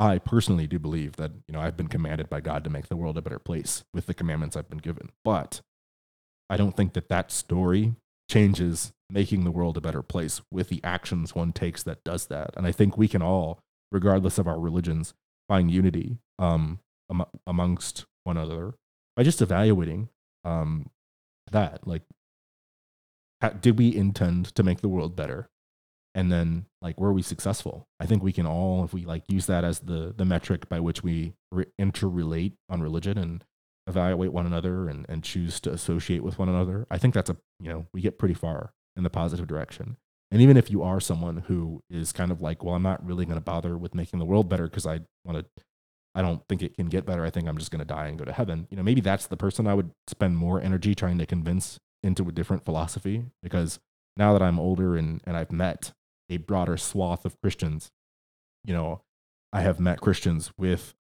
[0.00, 2.96] I personally do believe that, you know, I've been commanded by God to make the
[2.96, 5.10] world a better place with the commandments I've been given.
[5.24, 5.60] But
[6.48, 7.94] I don't think that that story
[8.28, 12.54] changes making the world a better place with the actions one takes that does that.
[12.56, 13.60] And I think we can all,
[13.92, 15.12] regardless of our religions,
[15.48, 16.78] find unity um,
[17.10, 18.74] am- amongst one another
[19.16, 20.08] by just evaluating
[20.44, 20.88] um,
[21.50, 21.86] that.
[21.86, 22.04] Like,
[23.60, 25.50] did we intend to make the world better?
[26.14, 27.88] And then like were we successful?
[27.98, 30.80] I think we can all if we like use that as the the metric by
[30.80, 33.44] which we re- interrelate on religion and
[33.86, 37.36] evaluate one another and, and choose to associate with one another i think that's a
[37.58, 39.96] you know we get pretty far in the positive direction.
[40.30, 43.24] And even if you are someone who is kind of like well i'm not really
[43.24, 45.62] going to bother with making the world better because i want to
[46.14, 47.24] i don't think it can get better.
[47.24, 48.68] I think i'm just going to die and go to heaven.
[48.70, 52.28] You know maybe that's the person i would spend more energy trying to convince into
[52.28, 53.80] a different philosophy because
[54.16, 55.92] now that i'm older and, and i've met
[56.30, 57.90] a broader swath of Christians.
[58.64, 59.02] You know,
[59.52, 60.94] I have met Christians with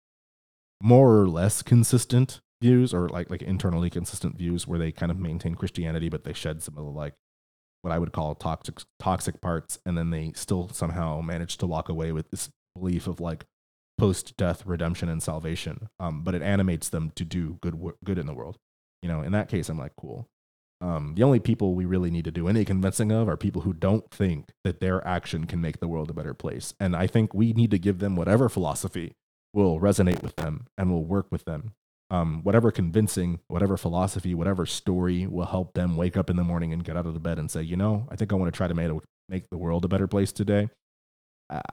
[0.81, 5.17] more or less consistent views or like like internally consistent views where they kind of
[5.19, 7.13] maintain Christianity but they shed some of the like
[7.81, 11.87] what I would call toxic toxic parts and then they still somehow manage to walk
[11.87, 13.45] away with this belief of like
[13.97, 18.25] post death redemption and salvation um, but it animates them to do good good in
[18.25, 18.57] the world
[19.01, 20.27] You know, in that case, I'm like, cool.
[20.81, 23.73] Um, the only people we really need to do any convincing of are people who
[23.73, 26.73] don't think that their action can make the world a better place.
[26.79, 29.13] And I think we need to give them whatever philosophy
[29.53, 31.73] will resonate with them and will work with them.
[32.11, 36.73] Um, whatever convincing, whatever philosophy, whatever story will help them wake up in the morning
[36.73, 38.57] and get out of the bed and say, you know, I think I want to
[38.57, 38.91] try to make,
[39.27, 40.69] make the world a better place today.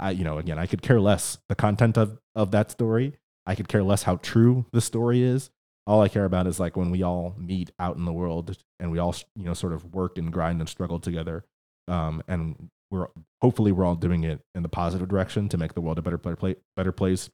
[0.00, 3.14] I, you know, again, I could care less the content of, of that story.
[3.46, 5.50] I could care less how true the story is
[5.86, 8.90] all I care about is like when we all meet out in the world and
[8.90, 11.44] we all you know sort of work and grind and struggle together,
[11.88, 13.06] um, and we're
[13.40, 16.18] hopefully we're all doing it in the positive direction to make the world a better
[16.18, 17.30] better, better place.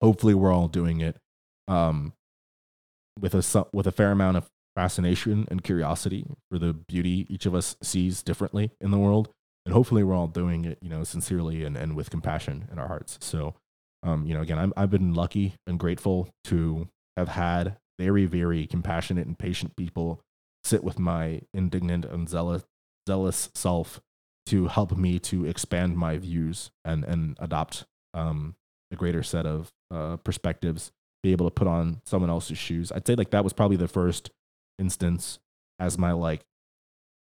[0.00, 1.16] Hopefully, we're all doing it
[1.68, 2.12] um,
[3.18, 7.54] with a with a fair amount of fascination and curiosity for the beauty each of
[7.54, 9.30] us sees differently in the world,
[9.66, 12.86] and hopefully, we're all doing it you know sincerely and, and with compassion in our
[12.86, 13.18] hearts.
[13.20, 13.54] So,
[14.04, 18.66] um, you know, again, I'm, I've been lucky and grateful to have had very, very
[18.66, 20.22] compassionate and patient people
[20.64, 22.64] sit with my indignant and zealous,
[23.08, 24.00] zealous self
[24.46, 28.56] to help me to expand my views and, and adopt um,
[28.90, 30.92] a greater set of uh, perspectives,
[31.22, 32.90] be able to put on someone else's shoes.
[32.92, 34.30] I'd say like that was probably the first
[34.78, 35.38] instance
[35.78, 36.42] as my like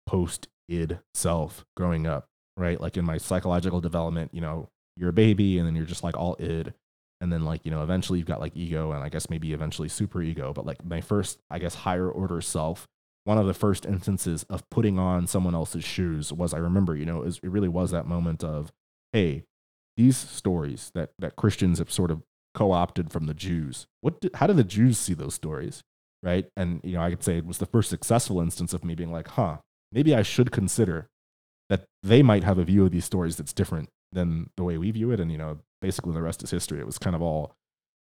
[0.06, 2.26] post id self growing up,
[2.56, 2.80] right?
[2.80, 6.16] Like in my psychological development, you know, you're a baby and then you're just like
[6.16, 6.72] all id
[7.20, 9.88] and then like you know eventually you've got like ego and i guess maybe eventually
[9.88, 12.86] super ego but like my first i guess higher order self
[13.24, 17.04] one of the first instances of putting on someone else's shoes was i remember you
[17.04, 18.72] know it, was, it really was that moment of
[19.12, 19.44] hey
[19.96, 22.22] these stories that that christians have sort of
[22.54, 25.82] co-opted from the jews what did, how do the jews see those stories
[26.22, 26.48] right?
[26.56, 29.12] And you know i could say it was the first successful instance of me being
[29.12, 29.58] like huh
[29.92, 31.08] maybe i should consider
[31.68, 34.90] that they might have a view of these stories that's different than the way we
[34.90, 36.80] view it and you know basically the rest is history.
[36.80, 37.54] It was kind of all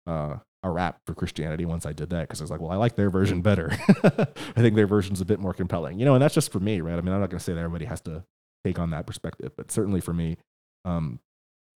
[0.05, 2.75] uh, a wrap for Christianity once I did that because I was like, well, I
[2.75, 3.71] like their version better.
[4.03, 6.81] I think their version's a bit more compelling, you know, and that's just for me,
[6.81, 6.97] right?
[6.97, 8.23] I mean, I'm not going to say that everybody has to
[8.63, 10.37] take on that perspective, but certainly for me,
[10.85, 11.19] um,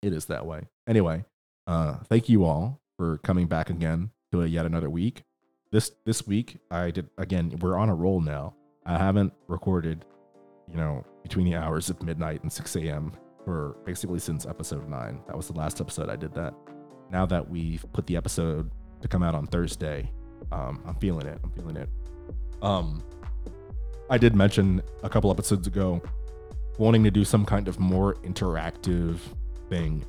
[0.03, 0.69] it is that way.
[0.89, 1.25] Anyway,
[1.67, 5.25] uh, thank you all for coming back again to a yet another week.
[5.73, 7.57] This this week, I did again.
[7.61, 8.55] We're on a roll now.
[8.85, 10.05] I haven't recorded,
[10.69, 13.13] you know, between the hours of midnight and 6 a.m
[13.45, 15.21] for basically since episode nine.
[15.27, 16.55] That was the last episode I did that.
[17.11, 18.71] Now that we've put the episode
[19.03, 20.11] to come out on Thursday,
[20.53, 21.39] um, I'm feeling it.
[21.43, 21.89] I'm feeling it.
[22.63, 23.03] Um,
[24.09, 26.03] I did mention a couple episodes ago
[26.79, 29.19] wanting to do some kind of more interactive
[29.69, 30.05] thing.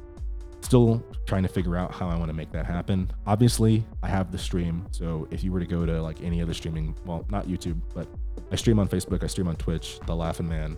[0.62, 3.12] Still trying to figure out how I want to make that happen.
[3.26, 4.86] Obviously, I have the stream.
[4.92, 8.08] So if you were to go to like any other streaming, well, not YouTube, but
[8.52, 10.78] I stream on Facebook, I stream on Twitch, The Laughing Man.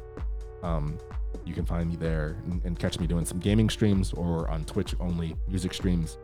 [0.63, 0.97] Um,
[1.45, 4.65] you can find me there and, and, catch me doing some gaming streams or on
[4.65, 6.17] Twitch only music streams.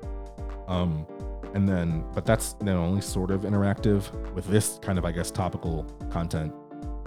[0.68, 1.06] Um,
[1.54, 5.32] and then, but that's then only sort of interactive with this kind of, I guess,
[5.32, 6.54] topical content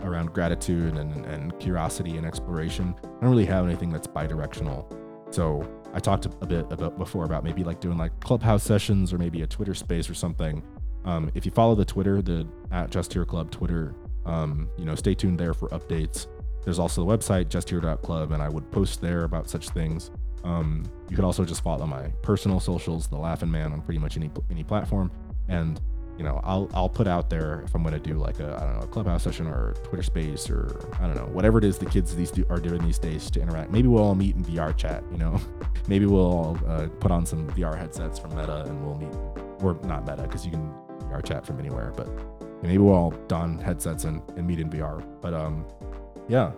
[0.01, 2.95] around gratitude and, and curiosity and exploration.
[3.05, 4.89] I don't really have anything that's bi-directional.
[5.31, 9.19] So I talked a bit about before about maybe like doing like clubhouse sessions or
[9.19, 10.63] maybe a Twitter space or something.
[11.05, 13.95] Um, if you follow the Twitter, the at Just Here Club Twitter,
[14.27, 16.27] um, you know, stay tuned there for updates.
[16.65, 20.11] There's also the website, justhere.club, and I would post there about such things.
[20.45, 24.17] Um, you could also just follow my personal socials, the Laughing Man, on pretty much
[24.17, 25.11] any any platform.
[25.49, 25.81] And
[26.19, 28.65] you know, I'll I'll put out there if I'm going to do like a I
[28.65, 31.79] don't know a clubhouse session or Twitter Space or I don't know whatever it is
[31.79, 33.71] the kids these do, are doing these days to interact.
[33.71, 35.03] Maybe we'll all meet in VR chat.
[35.11, 35.41] You know,
[35.89, 39.15] maybe we'll all uh, put on some VR headsets from Meta and we'll meet,
[39.63, 40.73] or not Meta because you can
[41.09, 42.09] VR chat from anywhere, but
[42.63, 45.05] maybe we'll all don headsets and, and meet in VR.
[45.21, 45.65] But um,
[46.29, 46.53] yeah.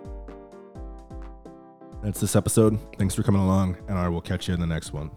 [2.03, 2.79] That's this episode.
[2.99, 5.11] Thanks for coming along, and I will catch you in the next one.